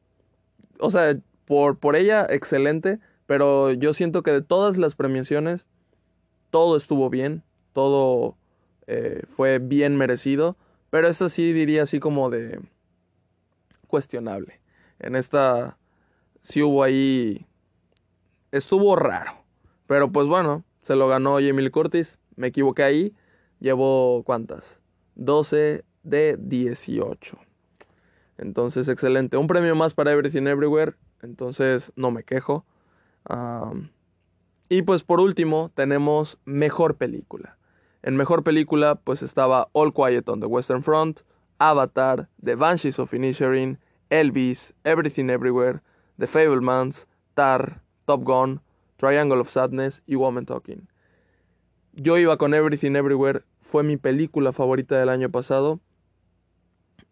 o 0.78 0.90
sea, 0.90 1.16
por 1.46 1.78
por 1.78 1.96
ella 1.96 2.26
excelente, 2.28 2.98
pero 3.26 3.72
yo 3.72 3.94
siento 3.94 4.22
que 4.22 4.32
de 4.32 4.42
todas 4.42 4.76
las 4.76 4.94
premiaciones 4.94 5.66
todo 6.54 6.76
estuvo 6.76 7.10
bien, 7.10 7.42
todo 7.72 8.36
eh, 8.86 9.24
fue 9.34 9.58
bien 9.58 9.96
merecido, 9.96 10.56
pero 10.88 11.08
esta 11.08 11.28
sí 11.28 11.52
diría 11.52 11.82
así 11.82 11.98
como 11.98 12.30
de 12.30 12.60
cuestionable. 13.88 14.60
En 15.00 15.16
esta 15.16 15.76
sí 16.42 16.62
hubo 16.62 16.84
ahí, 16.84 17.44
estuvo 18.52 18.94
raro, 18.94 19.32
pero 19.88 20.12
pues 20.12 20.28
bueno, 20.28 20.62
se 20.82 20.94
lo 20.94 21.08
ganó 21.08 21.40
Jamie 21.40 21.72
Curtis, 21.72 22.20
me 22.36 22.46
equivoqué 22.46 22.84
ahí, 22.84 23.16
llevo 23.58 24.22
cuántas, 24.22 24.80
12 25.16 25.82
de 26.04 26.36
18. 26.38 27.36
Entonces, 28.38 28.86
excelente. 28.86 29.36
Un 29.36 29.48
premio 29.48 29.74
más 29.74 29.92
para 29.92 30.12
Everything 30.12 30.46
Everywhere. 30.46 30.94
Entonces, 31.20 31.92
no 31.96 32.12
me 32.12 32.22
quejo. 32.22 32.64
Y 34.74 34.82
pues 34.82 35.04
por 35.04 35.20
último 35.20 35.70
tenemos 35.76 36.36
mejor 36.44 36.96
película. 36.96 37.56
En 38.02 38.16
mejor 38.16 38.42
película 38.42 38.96
pues 38.96 39.22
estaba 39.22 39.68
All 39.70 39.94
Quiet 39.94 40.28
on 40.28 40.40
the 40.40 40.46
Western 40.46 40.82
Front, 40.82 41.20
Avatar, 41.60 42.28
The 42.42 42.56
Banshees 42.56 42.98
of 42.98 43.14
Inisherin, 43.14 43.78
Elvis, 44.10 44.74
Everything 44.82 45.30
Everywhere, 45.30 45.78
The 46.18 46.26
Fablemans, 46.26 47.06
Tar, 47.34 47.82
Top 48.04 48.24
Gun, 48.24 48.62
Triangle 48.96 49.38
of 49.38 49.48
Sadness 49.48 50.02
y 50.08 50.16
Woman 50.16 50.44
Talking. 50.44 50.88
Yo 51.92 52.18
iba 52.18 52.36
con 52.36 52.52
Everything 52.52 52.96
Everywhere, 52.96 53.42
fue 53.60 53.84
mi 53.84 53.96
película 53.96 54.52
favorita 54.52 54.98
del 54.98 55.08
año 55.08 55.30
pasado. 55.30 55.78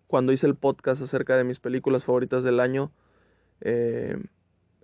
Cuando 0.08 0.32
hice 0.32 0.48
el 0.48 0.56
podcast 0.56 1.00
acerca 1.00 1.36
de 1.36 1.44
mis 1.44 1.60
películas 1.60 2.02
favoritas 2.02 2.42
del 2.42 2.58
año, 2.58 2.90
eh, 3.60 4.20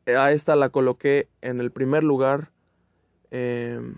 a 0.07 0.31
esta 0.31 0.55
la 0.55 0.69
coloqué 0.69 1.29
en 1.41 1.59
el 1.59 1.73
primer 1.73 2.05
lugar 2.05 2.53
Em, 3.31 3.97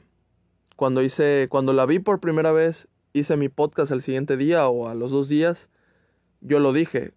cuando 0.77 1.03
hice, 1.03 1.47
cuando 1.51 1.73
la 1.73 1.87
vi 1.87 1.99
por 1.99 2.21
primera 2.21 2.53
vez, 2.53 2.89
hice 3.13 3.37
mi 3.37 3.49
podcast 3.49 3.93
el 3.93 4.03
siguiente 4.03 4.37
día 4.37 4.69
o 4.69 4.89
a 4.89 4.95
los 4.95 5.11
dos 5.11 5.29
días, 5.29 5.69
yo 6.41 6.59
lo 6.59 6.73
dije, 6.73 7.13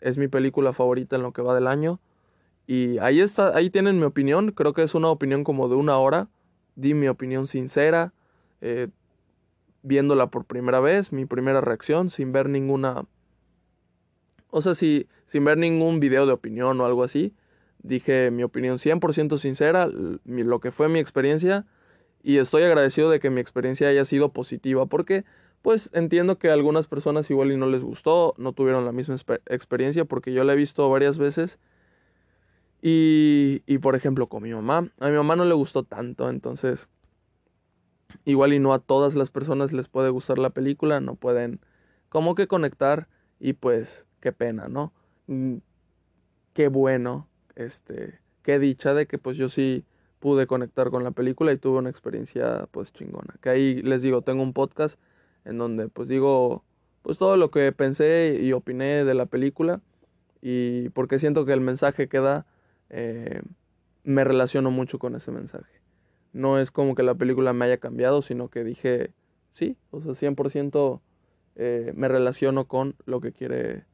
es 0.00 0.18
mi 0.18 0.28
película 0.28 0.72
favorita 0.72 1.16
en 1.16 1.22
lo 1.22 1.32
que 1.32 1.42
va 1.42 1.54
del 1.54 1.66
año. 1.66 2.00
Y 2.66 2.98
ahí 2.98 3.20
está, 3.20 3.56
ahí 3.56 3.68
tienen 3.68 3.98
mi 3.98 4.04
opinión, 4.04 4.52
creo 4.52 4.74
que 4.74 4.82
es 4.82 4.94
una 4.94 5.08
opinión 5.08 5.44
como 5.44 5.68
de 5.68 5.74
una 5.74 5.98
hora, 5.98 6.28
di 6.76 6.94
mi 6.94 7.08
opinión 7.08 7.48
sincera, 7.48 8.12
eh, 8.60 8.88
viéndola 9.82 10.28
por 10.28 10.44
primera 10.44 10.78
vez, 10.80 11.12
mi 11.12 11.26
primera 11.26 11.60
reacción, 11.60 12.10
sin 12.10 12.32
ver 12.32 12.48
ninguna, 12.48 13.06
o 14.50 14.62
sea, 14.62 14.74
si, 14.74 15.08
sin 15.26 15.44
ver 15.44 15.58
ningún 15.58 15.98
video 15.98 16.26
de 16.26 16.32
opinión 16.32 16.80
o 16.80 16.84
algo 16.84 17.02
así, 17.02 17.34
Dije 17.82 18.30
mi 18.30 18.42
opinión 18.42 18.78
100% 18.78 19.38
sincera, 19.38 19.88
lo 20.24 20.60
que 20.60 20.70
fue 20.70 20.88
mi 20.88 20.98
experiencia 20.98 21.66
y 22.22 22.36
estoy 22.36 22.62
agradecido 22.62 23.10
de 23.10 23.20
que 23.20 23.30
mi 23.30 23.40
experiencia 23.40 23.88
haya 23.88 24.04
sido 24.04 24.32
positiva 24.32 24.86
porque 24.86 25.24
pues 25.62 25.90
entiendo 25.92 26.38
que 26.38 26.50
a 26.50 26.54
algunas 26.54 26.86
personas 26.86 27.30
igual 27.30 27.52
y 27.52 27.56
no 27.56 27.66
les 27.66 27.82
gustó, 27.82 28.34
no 28.38 28.52
tuvieron 28.52 28.84
la 28.84 28.92
misma 28.92 29.16
experiencia 29.46 30.04
porque 30.04 30.32
yo 30.32 30.44
la 30.44 30.54
he 30.54 30.56
visto 30.56 30.88
varias 30.90 31.18
veces 31.18 31.58
y, 32.82 33.62
y 33.66 33.78
por 33.78 33.94
ejemplo 33.94 34.26
con 34.26 34.42
mi 34.42 34.52
mamá, 34.52 34.90
a 34.98 35.08
mi 35.08 35.16
mamá 35.16 35.36
no 35.36 35.44
le 35.44 35.54
gustó 35.54 35.82
tanto, 35.82 36.28
entonces 36.28 36.88
igual 38.24 38.52
y 38.52 38.58
no 38.58 38.72
a 38.72 38.78
todas 38.78 39.14
las 39.14 39.30
personas 39.30 39.72
les 39.72 39.88
puede 39.88 40.10
gustar 40.10 40.38
la 40.38 40.50
película, 40.50 41.00
no 41.00 41.14
pueden 41.14 41.60
como 42.08 42.34
que 42.34 42.46
conectar 42.46 43.08
y 43.38 43.54
pues 43.54 44.06
qué 44.20 44.32
pena, 44.32 44.68
¿no? 44.68 44.92
Mm, 45.26 45.56
qué 46.52 46.68
bueno 46.68 47.29
este, 47.60 48.18
qué 48.42 48.58
dicha 48.58 48.94
de 48.94 49.06
que 49.06 49.18
pues 49.18 49.36
yo 49.36 49.48
sí 49.48 49.84
pude 50.18 50.46
conectar 50.46 50.90
con 50.90 51.02
la 51.04 51.10
película 51.10 51.52
y 51.52 51.56
tuve 51.56 51.78
una 51.78 51.90
experiencia 51.90 52.68
pues 52.70 52.92
chingona. 52.92 53.34
Que 53.40 53.50
ahí 53.50 53.82
les 53.82 54.02
digo, 54.02 54.22
tengo 54.22 54.42
un 54.42 54.52
podcast 54.52 54.98
en 55.44 55.58
donde 55.58 55.88
pues 55.88 56.08
digo 56.08 56.64
pues 57.02 57.18
todo 57.18 57.36
lo 57.36 57.50
que 57.50 57.72
pensé 57.72 58.38
y 58.40 58.52
opiné 58.52 59.04
de 59.04 59.14
la 59.14 59.26
película 59.26 59.80
y 60.42 60.90
porque 60.90 61.18
siento 61.18 61.44
que 61.44 61.52
el 61.52 61.60
mensaje 61.60 62.08
que 62.08 62.20
da 62.20 62.46
eh, 62.90 63.42
me 64.04 64.24
relaciono 64.24 64.70
mucho 64.70 64.98
con 64.98 65.14
ese 65.16 65.30
mensaje. 65.30 65.80
No 66.32 66.58
es 66.58 66.70
como 66.70 66.94
que 66.94 67.02
la 67.02 67.14
película 67.14 67.52
me 67.52 67.64
haya 67.64 67.78
cambiado, 67.78 68.22
sino 68.22 68.48
que 68.48 68.64
dije, 68.64 69.12
sí, 69.54 69.76
o 69.90 70.00
sea, 70.00 70.12
100% 70.12 71.00
eh, 71.56 71.92
me 71.94 72.08
relaciono 72.08 72.66
con 72.66 72.94
lo 73.06 73.20
que 73.20 73.32
quiere 73.32 73.84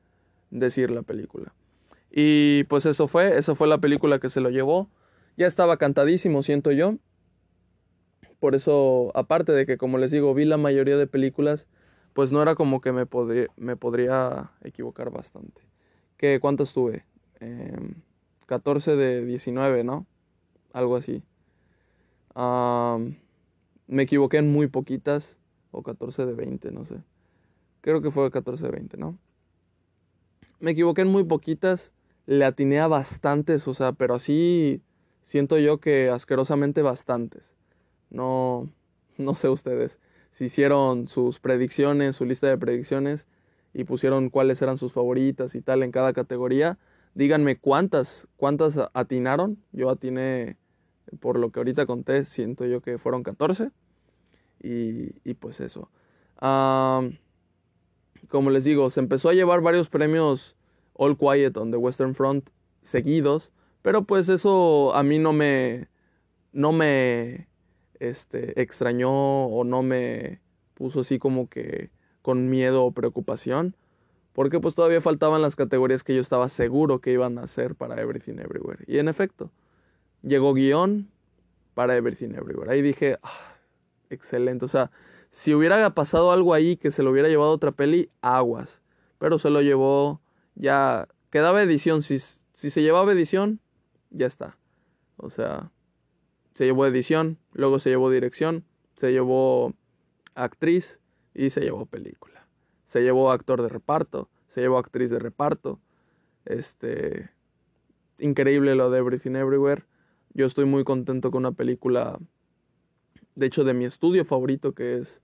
decir 0.51 0.91
la 0.91 1.03
película. 1.03 1.55
Y 2.19 2.65
pues 2.65 2.87
eso 2.87 3.09
fue, 3.09 3.37
eso 3.37 3.57
fue 3.57 3.69
la 3.69 3.77
película 3.77 4.19
que 4.19 4.31
se 4.31 4.41
lo 4.41 4.49
llevó. 4.49 4.89
Ya 5.37 5.47
estaba 5.47 5.77
cantadísimo, 5.77 6.43
siento 6.43 6.73
yo. 6.73 6.95
Por 8.41 8.55
eso, 8.55 9.13
aparte 9.15 9.53
de 9.53 9.67
que, 9.67 9.77
como 9.77 9.99
les 9.99 10.13
digo, 10.13 10.33
vi 10.33 10.47
la 10.47 10.57
mayoría 10.57 10.97
de 10.97 11.07
películas, 11.07 11.67
pues 12.15 12.33
no 12.33 12.41
era 12.41 12.55
como 12.55 12.81
que 12.81 12.91
me, 12.91 13.05
me 13.57 13.77
podría 13.77 14.51
equivocar 14.63 15.11
bastante. 15.11 15.61
¿Qué, 16.17 16.41
¿Cuántas 16.41 16.73
tuve? 16.73 17.05
14 18.47 18.93
em, 18.93 18.99
de 18.99 19.27
19, 19.27 19.85
¿no? 19.85 20.07
Algo 20.73 20.97
así. 20.97 21.23
me 23.87 24.03
equivoqué 24.05 24.39
en 24.39 24.51
muy 24.51 24.69
poquitas, 24.69 25.37
o 25.71 25.83
14 25.83 26.25
de 26.25 26.33
20, 26.33 26.71
no 26.71 26.87
sé. 26.87 26.97
Creo 27.83 28.01
que 28.01 28.11
fue 28.11 28.31
14-20, 28.31 28.97
¿no? 28.97 29.19
Me 30.61 30.71
equivoqué 30.71 31.03
en 31.03 31.09
muy 31.09 31.23
poquitas. 31.23 31.93
Le 32.27 32.45
atiné 32.45 32.81
a 32.81 32.89
bastantes, 32.89 33.69
o 33.69 33.75
sea, 33.75 33.93
pero 33.93 34.15
así 34.15 34.83
siento 35.23 35.59
yo 35.59 35.79
que 35.79 36.11
asquerosamente 36.11 36.83
bastantes. 36.83 37.43
No, 38.11 38.69
no 39.19 39.35
sé 39.35 39.49
ustedes 39.49 40.01
si 40.37 40.45
hicieron 40.45 41.09
sus 41.09 41.41
predicciones, 41.41 42.17
su 42.17 42.27
lista 42.27 42.47
de 42.47 42.59
predicciones 42.59 43.27
y 43.73 43.85
pusieron 43.85 44.29
cuáles 44.29 44.61
eran 44.61 44.77
sus 44.77 44.93
favoritas 44.93 45.55
y 45.55 45.63
tal 45.63 45.83
en 45.83 45.93
cada 45.93 46.13
categoría. 46.13 46.77
Díganme 47.15 47.57
cuántas, 47.57 48.29
cuántas 48.37 48.79
atinaron. 48.93 49.57
Yo 49.73 49.89
atiné, 49.89 50.59
por 51.21 51.39
lo 51.39 51.51
que 51.51 51.61
ahorita 51.61 51.87
conté, 51.87 52.27
siento 52.27 52.67
yo 52.67 52.83
que 52.83 52.99
fueron 52.99 53.23
14. 53.23 53.71
Y, 54.63 55.15
y 55.25 55.35
pues 55.41 55.61
eso. 55.61 55.89
como 56.39 57.11
les 58.51 58.65
digo, 58.65 58.91
se 58.91 59.01
empezó 59.01 59.31
a 59.31 59.33
llevar 59.33 59.63
varios 59.63 59.89
premios 59.89 60.55
All 60.97 61.17
Quiet 61.17 61.57
on 61.57 61.71
the 61.71 61.77
Western 61.77 62.15
Front 62.15 62.51
seguidos. 62.83 63.53
Pero 63.83 64.05
pues 64.05 64.29
eso 64.29 64.95
a 64.95 65.03
mí 65.03 65.19
no 65.19 65.33
me, 65.33 65.89
no 66.53 66.73
me 66.73 67.49
este, 68.01 68.61
extrañó 68.61 69.47
o 69.47 69.65
no 69.65 69.83
me 69.83 70.41
puso 70.75 71.01
así 71.01 71.19
como 71.19 71.49
que 71.49 71.91
con 72.23 72.49
miedo 72.49 72.85
o 72.85 72.93
preocupación. 72.93 73.77
Porque 74.33 74.61
pues 74.61 74.75
todavía 74.75 75.01
faltaban 75.01 75.41
las 75.41 75.57
categorías 75.57 76.05
que 76.05 76.15
yo 76.15 76.21
estaba 76.21 76.49
seguro 76.49 77.01
que 77.01 77.13
iban 77.13 77.39
a 77.39 77.45
hacer 77.45 77.75
para 77.75 78.01
Everything 78.01 78.39
Everywhere. 78.39 78.85
Y 78.87 78.99
en 78.99 79.09
efecto, 79.09 79.51
llegó 80.23 80.53
guion 80.53 81.09
para 81.75 81.97
Everything 81.97 82.35
Everywhere. 82.35 82.71
Ahí 82.71 82.83
dije, 82.83 83.19
ah, 83.23 83.55
excelente. 84.11 84.65
O 84.65 84.69
sea, 84.69 84.91
si 85.31 85.55
hubiera 85.55 85.89
pasado 85.91 86.33
algo 86.33 86.53
ahí 86.53 86.77
que 86.77 86.91
se 86.91 87.03
lo 87.03 87.13
hubiera 87.13 87.29
llevado 87.29 87.51
otra 87.51 87.73
peli, 87.73 88.11
aguas. 88.21 88.83
Pero 89.19 89.39
se 89.39 89.49
lo 89.49 89.63
llevó 89.63 90.21
ya. 90.57 91.09
Quedaba 91.31 91.63
edición. 91.63 92.03
Si, 92.03 92.19
si 92.19 92.71
se 92.71 92.83
llevaba 92.83 93.13
edición, 93.13 93.61
ya 94.11 94.27
está. 94.27 94.59
O 95.17 95.31
sea, 95.31 95.71
se 96.55 96.65
llevó 96.65 96.87
edición, 96.87 97.39
luego 97.53 97.79
se 97.79 97.91
llevó 97.91 98.11
dirección, 98.11 98.65
se 98.97 99.13
llevó 99.13 99.75
actriz 100.35 101.01
y 101.35 101.51
se 101.51 101.61
llevó 101.61 101.87
película. 101.87 102.47
Se 102.85 103.03
llevó 103.03 103.31
actor 103.31 103.63
de 103.63 103.69
reparto, 103.69 104.31
se 104.49 104.63
llevó 104.63 104.79
actriz 104.79 105.11
de 105.11 105.19
reparto. 105.19 105.81
Este 106.45 107.31
increíble 108.19 108.75
lo 108.75 108.91
de 108.91 108.99
Everything 108.99 109.37
Everywhere. 109.37 109.85
Yo 110.33 110.47
estoy 110.47 110.65
muy 110.65 110.85
contento 110.85 111.31
con 111.31 111.41
una 111.41 111.53
película 111.53 112.19
de 113.35 113.47
hecho 113.47 113.65
de 113.65 113.75
mi 113.75 113.85
estudio 113.85 114.25
favorito 114.25 114.73
que 114.73 114.99
es 114.99 115.23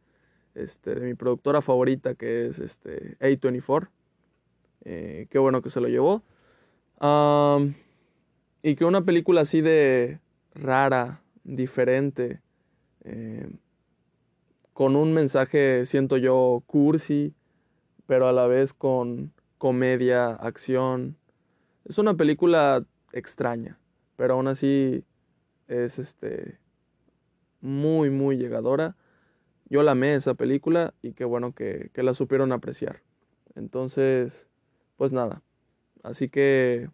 este 0.55 0.95
de 0.95 1.01
mi 1.01 1.15
productora 1.15 1.63
favorita 1.63 2.15
que 2.15 2.47
es 2.47 2.59
este 2.59 3.17
A24. 3.21 3.89
Eh, 4.85 5.27
qué 5.31 5.39
bueno 5.39 5.63
que 5.63 5.71
se 5.71 5.81
lo 5.81 5.89
llevó. 5.89 6.23
Y 8.63 8.77
que 8.77 8.85
una 8.85 9.05
película 9.05 9.41
así 9.41 9.61
de 9.61 10.21
rara, 10.55 11.23
diferente, 11.45 12.41
eh, 13.05 13.51
con 14.73 14.95
un 14.95 15.13
mensaje, 15.13 15.85
siento 15.87 16.17
yo, 16.17 16.63
cursi, 16.67 17.35
pero 18.07 18.29
a 18.29 18.33
la 18.33 18.47
vez 18.47 18.73
con 18.73 19.33
comedia, 19.59 20.29
acción. 20.29 21.17
Es 21.85 21.99
una 21.99 22.15
película 22.15 22.85
extraña, 23.13 23.79
pero 24.17 24.35
aún 24.35 24.47
así 24.47 25.05
es 25.67 25.99
este 25.99 26.59
muy, 27.61 28.11
muy 28.11 28.37
llegadora. 28.37 28.97
Yo 29.69 29.83
la 29.83 29.93
amé 29.93 30.15
esa 30.15 30.35
película 30.35 30.95
y 31.03 31.15
qué 31.15 31.25
bueno 31.25 31.53
que, 31.53 31.91
que 31.93 32.03
la 32.03 32.15
supieron 32.15 32.53
apreciar. 32.53 33.03
Entonces, 33.55 34.49
pues 35.03 35.13
nada. 35.13 35.43
Así 36.05 36.29
que 36.29 36.89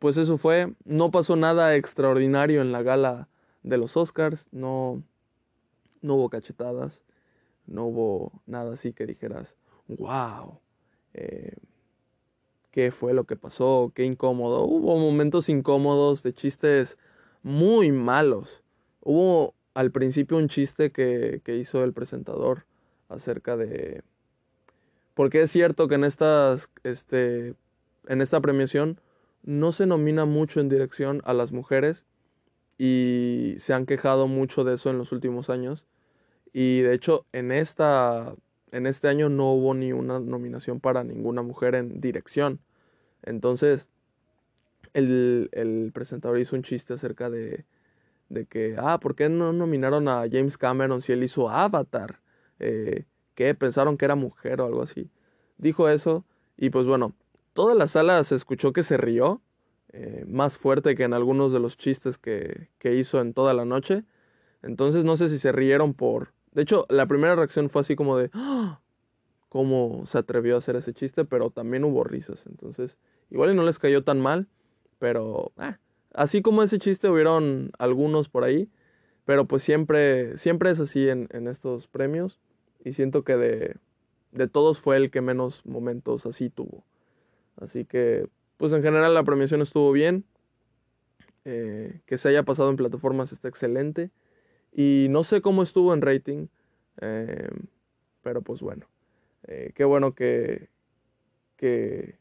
pues 0.00 0.16
eso 0.16 0.36
fue. 0.36 0.74
No 0.84 1.12
pasó 1.12 1.36
nada 1.36 1.76
extraordinario 1.76 2.60
en 2.60 2.72
la 2.72 2.82
gala 2.82 3.28
de 3.62 3.78
los 3.78 3.96
Oscars. 3.96 4.48
No, 4.50 5.00
no 6.00 6.16
hubo 6.16 6.28
cachetadas. 6.28 7.04
No 7.68 7.84
hubo 7.84 8.32
nada 8.46 8.72
así 8.72 8.92
que 8.92 9.06
dijeras, 9.06 9.54
wow. 9.86 10.58
Eh, 11.14 11.54
¿Qué 12.72 12.90
fue 12.90 13.14
lo 13.14 13.26
que 13.26 13.36
pasó? 13.36 13.92
Qué 13.94 14.02
incómodo. 14.06 14.64
Hubo 14.64 14.98
momentos 14.98 15.48
incómodos 15.48 16.24
de 16.24 16.34
chistes 16.34 16.98
muy 17.44 17.92
malos. 17.92 18.64
Hubo 19.02 19.54
al 19.74 19.92
principio 19.92 20.36
un 20.36 20.48
chiste 20.48 20.90
que, 20.90 21.42
que 21.44 21.58
hizo 21.58 21.84
el 21.84 21.92
presentador 21.92 22.66
acerca 23.08 23.56
de... 23.56 24.02
Porque 25.14 25.42
es 25.42 25.50
cierto 25.50 25.88
que 25.88 25.96
en 25.96 26.04
estas, 26.04 26.70
este, 26.84 27.54
en 28.06 28.22
esta 28.22 28.40
premiación 28.40 29.00
no 29.42 29.72
se 29.72 29.86
nomina 29.86 30.24
mucho 30.24 30.60
en 30.60 30.68
dirección 30.68 31.20
a 31.24 31.34
las 31.34 31.52
mujeres 31.52 32.06
y 32.78 33.54
se 33.58 33.74
han 33.74 33.86
quejado 33.86 34.26
mucho 34.28 34.64
de 34.64 34.74
eso 34.74 34.90
en 34.90 34.98
los 34.98 35.12
últimos 35.12 35.50
años. 35.50 35.84
Y 36.52 36.80
de 36.82 36.94
hecho, 36.94 37.26
en, 37.32 37.52
esta, 37.52 38.34
en 38.72 38.86
este 38.86 39.08
año 39.08 39.28
no 39.28 39.52
hubo 39.52 39.74
ni 39.74 39.92
una 39.92 40.20
nominación 40.20 40.80
para 40.80 41.04
ninguna 41.04 41.42
mujer 41.42 41.74
en 41.74 42.00
dirección. 42.00 42.60
Entonces, 43.22 43.88
el, 44.94 45.48
el 45.52 45.90
presentador 45.94 46.38
hizo 46.38 46.56
un 46.56 46.62
chiste 46.62 46.94
acerca 46.94 47.30
de, 47.30 47.64
de, 48.28 48.46
que, 48.46 48.76
ah, 48.78 48.98
¿por 49.00 49.14
qué 49.14 49.28
no 49.28 49.52
nominaron 49.52 50.08
a 50.08 50.24
James 50.30 50.58
Cameron 50.58 51.02
si 51.02 51.12
él 51.12 51.22
hizo 51.22 51.48
Avatar? 51.50 52.20
Eh, 52.58 53.04
¿Qué? 53.34 53.54
¿Pensaron 53.54 53.96
que 53.96 54.04
era 54.04 54.14
mujer 54.14 54.60
o 54.60 54.66
algo 54.66 54.82
así? 54.82 55.10
Dijo 55.58 55.88
eso 55.88 56.24
y 56.56 56.70
pues 56.70 56.86
bueno, 56.86 57.14
Toda 57.52 57.74
la 57.74 57.86
sala 57.86 58.24
se 58.24 58.34
escuchó 58.34 58.72
que 58.72 58.82
se 58.82 58.96
rió, 58.96 59.42
eh, 59.92 60.24
más 60.26 60.56
fuerte 60.56 60.94
que 60.94 61.02
en 61.02 61.12
algunos 61.12 61.52
de 61.52 61.60
los 61.60 61.76
chistes 61.76 62.16
que, 62.16 62.68
que 62.78 62.94
hizo 62.94 63.20
en 63.20 63.34
toda 63.34 63.52
la 63.52 63.66
noche. 63.66 64.04
Entonces 64.62 65.04
no 65.04 65.16
sé 65.16 65.28
si 65.28 65.38
se 65.38 65.52
rieron 65.52 65.92
por... 65.92 66.32
De 66.52 66.62
hecho, 66.62 66.86
la 66.88 67.06
primera 67.06 67.34
reacción 67.34 67.68
fue 67.68 67.82
así 67.82 67.94
como 67.94 68.16
de... 68.16 68.30
¡Ah! 68.32 68.80
¿Cómo 69.50 70.06
se 70.06 70.16
atrevió 70.16 70.54
a 70.54 70.58
hacer 70.58 70.76
ese 70.76 70.94
chiste? 70.94 71.26
Pero 71.26 71.50
también 71.50 71.84
hubo 71.84 72.04
risas. 72.04 72.46
Entonces, 72.46 72.96
igual 73.30 73.52
y 73.52 73.54
no 73.54 73.64
les 73.64 73.78
cayó 73.78 74.02
tan 74.02 74.20
mal. 74.20 74.48
Pero... 74.98 75.52
Ah, 75.58 75.78
así 76.14 76.40
como 76.40 76.62
ese 76.62 76.78
chiste 76.78 77.10
hubieron 77.10 77.72
algunos 77.78 78.30
por 78.30 78.44
ahí. 78.44 78.70
Pero 79.26 79.44
pues 79.46 79.62
siempre, 79.62 80.38
siempre 80.38 80.70
es 80.70 80.80
así 80.80 81.06
en, 81.06 81.28
en 81.32 81.48
estos 81.48 81.86
premios. 81.86 82.40
Y 82.84 82.94
siento 82.94 83.22
que 83.24 83.36
de, 83.36 83.76
de 84.32 84.48
todos 84.48 84.80
fue 84.80 84.96
el 84.96 85.10
que 85.10 85.20
menos 85.20 85.64
momentos 85.64 86.26
así 86.26 86.50
tuvo. 86.50 86.84
Así 87.56 87.84
que, 87.84 88.28
pues 88.56 88.72
en 88.72 88.82
general 88.82 89.14
la 89.14 89.24
premiación 89.24 89.60
estuvo 89.60 89.92
bien. 89.92 90.24
Eh, 91.44 92.00
que 92.06 92.18
se 92.18 92.28
haya 92.28 92.44
pasado 92.44 92.70
en 92.70 92.76
plataformas 92.76 93.32
está 93.32 93.48
excelente. 93.48 94.10
Y 94.72 95.06
no 95.10 95.22
sé 95.22 95.42
cómo 95.42 95.62
estuvo 95.62 95.92
en 95.94 96.02
rating. 96.02 96.46
Eh, 97.00 97.50
pero 98.22 98.42
pues 98.42 98.60
bueno. 98.60 98.86
Eh, 99.46 99.72
qué 99.74 99.84
bueno 99.84 100.14
que, 100.14 100.68
que, 101.56 102.16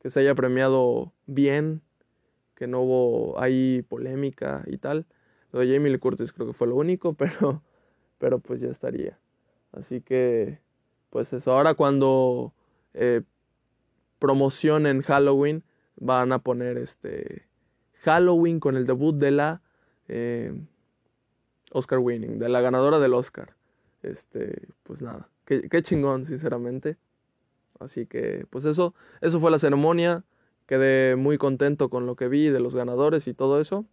que, 0.00 0.10
se 0.10 0.20
haya 0.20 0.34
premiado 0.34 1.12
bien. 1.26 1.82
Que 2.56 2.66
no 2.66 2.80
hubo 2.82 3.40
ahí 3.40 3.82
polémica 3.82 4.64
y 4.66 4.78
tal. 4.78 5.06
Lo 5.52 5.60
de 5.60 5.74
Jamie 5.74 5.90
Lee 5.92 5.98
Curtis 5.98 6.32
creo 6.32 6.46
que 6.46 6.52
fue 6.54 6.68
lo 6.68 6.76
único. 6.76 7.14
Pero, 7.18 7.62
pero 8.18 8.38
pues 8.38 8.60
ya 8.60 8.68
estaría. 8.68 9.18
Así 9.72 10.00
que, 10.00 10.58
pues 11.10 11.32
eso. 11.32 11.52
Ahora 11.52 11.74
cuando 11.74 12.52
promoción 14.18 14.86
en 14.86 15.02
Halloween 15.02 15.64
van 15.96 16.32
a 16.32 16.38
poner 16.38 16.78
este 16.78 17.46
Halloween 18.02 18.60
con 18.60 18.76
el 18.76 18.86
debut 18.86 19.16
de 19.16 19.30
la 19.30 19.62
eh, 20.08 20.52
Oscar 21.72 21.98
Winning, 21.98 22.38
de 22.38 22.48
la 22.48 22.60
ganadora 22.60 22.98
del 22.98 23.14
Oscar. 23.14 23.54
Este, 24.02 24.68
pues 24.82 25.02
nada, 25.02 25.28
qué, 25.44 25.68
qué, 25.68 25.82
chingón, 25.82 26.24
sinceramente. 26.26 26.96
Así 27.78 28.06
que, 28.06 28.46
pues 28.50 28.64
eso, 28.64 28.94
eso 29.20 29.40
fue 29.40 29.50
la 29.50 29.58
ceremonia. 29.58 30.24
Quedé 30.66 31.16
muy 31.16 31.38
contento 31.38 31.90
con 31.90 32.06
lo 32.06 32.16
que 32.16 32.28
vi 32.28 32.48
de 32.48 32.60
los 32.60 32.74
ganadores 32.74 33.26
y 33.28 33.34
todo 33.34 33.60
eso. 33.60 33.84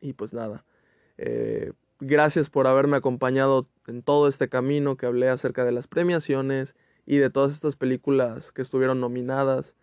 Y 0.00 0.14
pues 0.14 0.32
nada, 0.32 0.64
eh, 1.18 1.72
gracias 2.02 2.50
por 2.50 2.66
haberme 2.66 2.96
acompañado 2.96 3.68
en 3.86 4.02
todo 4.02 4.28
este 4.28 4.48
camino 4.48 4.96
que 4.96 5.06
hablé 5.06 5.28
acerca 5.28 5.64
de 5.64 5.72
las 5.72 5.86
premiaciones 5.86 6.74
y 7.06 7.18
de 7.18 7.30
todas 7.30 7.52
estas 7.52 7.76
películas 7.76 8.52
que 8.52 8.62
estuvieron 8.62 9.00
nominadas. 9.00 9.74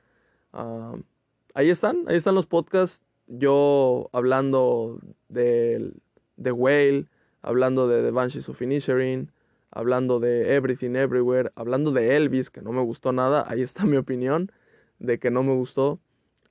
Ah, 0.54 0.96
ahí 1.54 1.70
están, 1.70 2.04
ahí 2.08 2.18
están 2.18 2.36
los 2.36 2.46
podcasts. 2.46 3.04
Yo 3.28 4.10
hablando 4.12 5.00
de, 5.30 5.94
The 6.42 6.52
Whale, 6.52 7.08
hablando 7.42 7.88
de 7.88 8.02
The 8.02 8.12
Banshees 8.12 8.50
of 8.50 8.62
Inisherin, 8.62 9.32
hablando 9.72 10.20
de 10.20 10.56
Everything 10.56 10.96
Everywhere, 10.96 11.52
hablando 11.56 11.92
de 11.92 12.18
Elvis, 12.18 12.50
que 12.50 12.62
no 12.62 12.72
me 12.72 12.82
gustó 12.82 13.12
nada, 13.12 13.46
ahí 13.48 13.62
está 13.62 13.86
mi 13.86 13.98
opinión 13.98 14.52
de 15.00 15.20
que 15.20 15.32
no 15.32 15.44
me 15.44 15.54
gustó. 15.54 16.00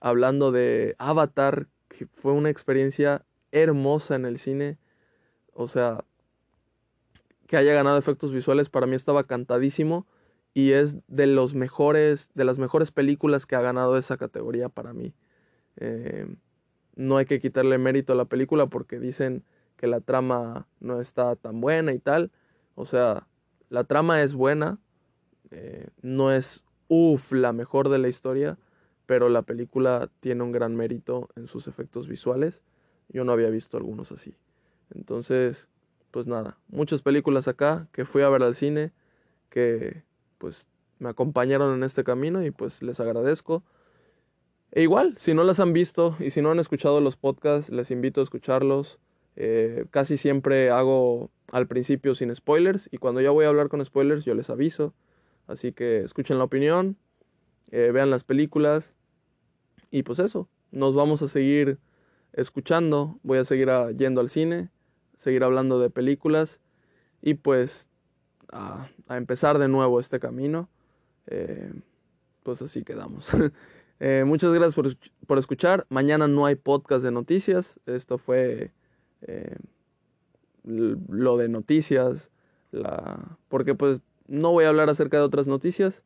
Hablando 0.01 0.53
de 0.53 0.95
Avatar, 0.99 1.67
que 1.89 2.07
fue 2.07 2.33
una 2.33 2.51
experiencia 2.51 3.25
hermosa 3.51 4.15
en 4.15 4.25
el 4.25 4.39
cine. 4.39 4.79
O 5.59 5.67
sea, 5.67 6.05
que 7.49 7.57
haya 7.57 7.73
ganado 7.73 7.99
efectos 7.99 8.31
visuales 8.31 8.69
para 8.69 8.87
mí 8.87 8.95
estaba 8.95 9.25
cantadísimo 9.25 10.07
y 10.55 10.71
es 10.71 10.99
de 11.09 11.27
los 11.27 11.55
mejores, 11.55 12.31
de 12.35 12.45
las 12.45 12.61
mejores 12.61 12.93
películas 12.93 13.45
que 13.45 13.57
ha 13.57 13.61
ganado 13.61 13.99
esa 13.99 14.17
categoría 14.17 14.69
para 14.69 14.93
mí. 14.93 15.15
Eh, 15.79 16.33
no 16.95 17.17
hay 17.17 17.27
que 17.27 17.41
quitarle 17.41 17.77
mérito 17.77 18.13
a 18.13 18.17
la 18.17 18.27
película 18.27 18.67
porque 18.67 19.01
dicen 19.01 19.43
que 19.77 19.89
la 19.89 20.01
trama 20.01 20.69
no 20.79 21.01
está 21.01 21.35
tan 21.35 21.61
buena 21.61 21.93
y 21.93 21.99
tal. 21.99 22.31
O 22.77 22.87
sea, 22.87 23.27
la 23.69 23.83
trama 23.83 24.23
es 24.23 24.35
buena, 24.35 24.79
eh, 25.51 25.89
no 26.03 26.31
es 26.31 26.63
uff 26.87 27.33
la 27.33 27.53
mejor 27.53 27.89
de 27.89 27.99
la 27.99 28.07
historia, 28.07 28.59
pero 29.07 29.29
la 29.29 29.43
película 29.43 30.09
tiene 30.21 30.45
un 30.45 30.53
gran 30.53 30.77
mérito 30.77 31.31
en 31.35 31.49
sus 31.49 31.67
efectos 31.67 32.07
visuales. 32.07 32.63
Yo 33.09 33.25
no 33.25 33.33
había 33.33 33.51
visto 33.51 33.77
algunos 33.77 34.13
así. 34.13 34.37
Entonces, 34.95 35.69
pues 36.11 36.27
nada, 36.27 36.59
muchas 36.69 37.03
películas 37.03 37.49
acá 37.49 37.87
que 37.93 38.05
fui 38.05 38.23
a 38.23 38.29
ver 38.29 38.43
al 38.43 38.55
cine, 38.55 38.93
que 39.51 40.03
pues 40.39 40.67
me 40.99 41.09
acompañaron 41.09 41.75
en 41.75 41.85
este 41.85 42.05
camino 42.05 42.45
y 42.45 42.51
pues 42.51 42.83
les 42.83 43.01
agradezco. 43.01 43.63
E 44.73 44.83
igual, 44.83 45.17
si 45.19 45.35
no 45.35 45.45
las 45.45 45.61
han 45.61 45.73
visto 45.73 46.17
y 46.19 46.31
si 46.31 46.43
no 46.43 46.51
han 46.51 46.59
escuchado 46.59 47.01
los 47.01 47.17
podcasts, 47.17 47.71
les 47.71 47.91
invito 47.91 48.21
a 48.21 48.25
escucharlos. 48.25 48.99
Eh, 49.37 49.87
casi 49.91 50.17
siempre 50.17 50.71
hago 50.71 51.31
al 51.53 51.67
principio 51.67 52.15
sin 52.15 52.35
spoilers 52.35 52.89
y 52.93 52.99
cuando 52.99 53.21
ya 53.21 53.31
voy 53.31 53.45
a 53.45 53.49
hablar 53.49 53.69
con 53.69 53.85
spoilers 53.85 54.25
yo 54.25 54.35
les 54.35 54.51
aviso. 54.51 54.95
Así 55.47 55.73
que 55.73 56.01
escuchen 56.01 56.39
la 56.39 56.45
opinión, 56.45 56.97
eh, 57.71 57.91
vean 57.93 58.11
las 58.11 58.25
películas 58.25 58.95
y 59.91 60.03
pues 60.03 60.19
eso, 60.19 60.49
nos 60.71 60.95
vamos 60.95 61.23
a 61.23 61.29
seguir 61.29 61.79
escuchando, 62.33 63.19
voy 63.23 63.39
a 63.39 63.45
seguir 63.45 63.71
yendo 63.97 64.21
al 64.21 64.29
cine, 64.29 64.71
seguir 65.19 65.45
hablando 65.45 65.79
de 65.79 65.91
películas 65.91 66.61
y 67.21 67.35
pues 67.35 67.89
a, 68.51 68.89
empezar 69.11 69.59
de 69.59 69.69
nuevo 69.69 70.01
este 70.01 70.19
camino. 70.21 70.69
Eh, 71.27 71.73
pues 72.43 72.63
así 72.63 72.83
quedamos. 72.85 73.31
Eh, 74.01 74.23
muchas 74.25 74.53
gracias 74.53 74.77
por, 74.77 74.97
por, 75.27 75.39
escuchar. 75.39 75.85
Mañana 75.89 76.29
no 76.29 76.47
hay 76.47 76.55
podcast 76.55 77.03
de 77.03 77.11
noticias. 77.11 77.81
Esto 77.85 78.17
fue 78.17 78.71
eh, 79.23 79.57
lo 80.63 81.37
de 81.37 81.49
noticias. 81.49 82.31
La, 82.71 83.37
porque 83.49 83.75
pues 83.75 84.01
no 84.29 84.53
voy 84.53 84.67
a 84.67 84.69
hablar 84.69 84.89
acerca 84.89 85.17
de 85.17 85.25
otras 85.25 85.49
noticias. 85.49 86.05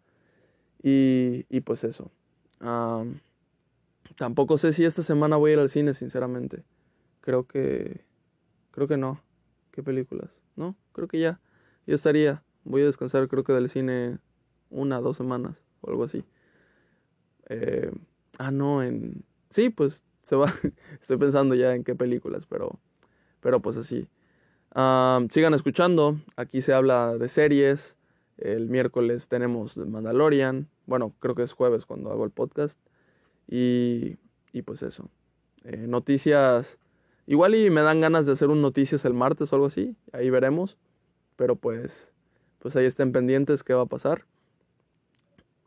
Y, 0.83 1.45
y 1.51 1.61
pues 1.61 1.85
eso. 1.85 2.11
tampoco 4.17 4.57
sé 4.57 4.73
si 4.73 4.87
esta 4.87 5.03
semana 5.03 5.37
voy 5.37 5.51
a 5.51 5.53
ir 5.53 5.61
al 5.61 5.69
cine, 5.69 5.93
sinceramente. 5.93 6.63
Creo 7.21 7.47
que... 7.47 8.01
Creo 8.73 8.89
que 8.89 8.97
no. 8.97 9.21
¿Qué 9.71 9.83
películas? 9.83 10.31
¿No? 10.57 10.77
Creo 10.93 11.07
que 11.07 11.21
ya. 11.21 11.41
Ya 11.87 11.95
estaría. 11.95 12.43
Voy 12.65 12.83
a 12.83 12.87
descansar 12.87 13.29
creo 13.29 13.45
que 13.45 13.53
del 13.53 13.71
cine 13.71 14.19
una, 14.71 15.01
dos 15.01 15.17
semanas 15.17 15.57
o 15.81 15.91
algo 15.91 16.05
así. 16.05 16.25
Eh, 17.49 17.93
ah, 18.39 18.51
no, 18.51 18.83
en... 18.83 19.25
Sí, 19.51 19.71
pues 19.71 20.03
se 20.25 20.37
va. 20.37 20.53
Estoy 21.01 21.19
pensando 21.19 21.55
ya 21.55 21.75
en 21.75 21.85
qué 21.85 21.95
películas, 21.95 22.47
pero, 22.47 22.79
pero 23.41 23.61
pues 23.61 23.77
así. 23.77 24.09
sigan 25.31 25.55
escuchando. 25.55 26.19
Aquí 26.37 26.63
se 26.63 26.73
habla 26.73 27.17
de 27.19 27.29
series. 27.29 27.97
El 28.39 28.69
miércoles 28.69 29.29
tenemos 29.29 29.77
Mandalorian. 29.77 30.69
Bueno, 30.87 31.15
creo 31.21 31.35
que 31.35 31.43
es 31.43 31.53
jueves 31.53 31.87
cuando 31.87 32.11
hago 32.11 32.25
el 32.25 32.31
podcast. 32.31 32.79
Y, 33.47 34.17
y 34.53 34.63
pues 34.63 34.83
eso. 34.83 35.11
Eh, 35.65 35.87
noticias. 35.87 36.79
Igual 37.27 37.55
y 37.55 37.71
me 37.71 37.83
dan 37.83 38.01
ganas 38.01 38.27
de 38.27 38.33
hacer 38.33 38.49
un 38.49 38.63
noticias 38.63 39.05
el 39.05 39.15
martes 39.15 39.53
o 39.53 39.57
algo 39.57 39.67
así. 39.67 39.97
Ahí 40.13 40.31
veremos. 40.31 40.77
Pero 41.37 41.57
pues, 41.57 42.11
pues 42.59 42.77
ahí 42.77 42.87
estén 42.87 43.13
pendientes 43.13 43.63
qué 43.63 43.75
va 43.75 43.83
a 43.83 43.87
pasar. 43.87 44.27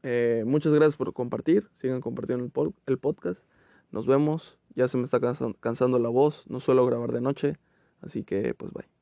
Eh, 0.03 0.43
muchas 0.45 0.73
gracias 0.73 0.95
por 0.97 1.13
compartir. 1.13 1.67
Sigan 1.73 2.01
compartiendo 2.01 2.49
el, 2.85 2.97
podcast. 2.97 3.43
Nos 3.91 4.05
vemos. 4.05 4.57
Ya 4.75 4.87
se 4.87 4.97
me 4.97 5.05
está 5.05 5.19
cansando 5.59 5.99
la 5.99 6.09
voz. 6.09 6.43
No 6.47 6.59
suelo 6.59 6.85
grabar 6.85 7.11
de 7.11 7.21
noche. 7.21 7.57
Así 8.01 8.23
que 8.23 8.53
pues 8.53 8.71
bye. 8.71 8.94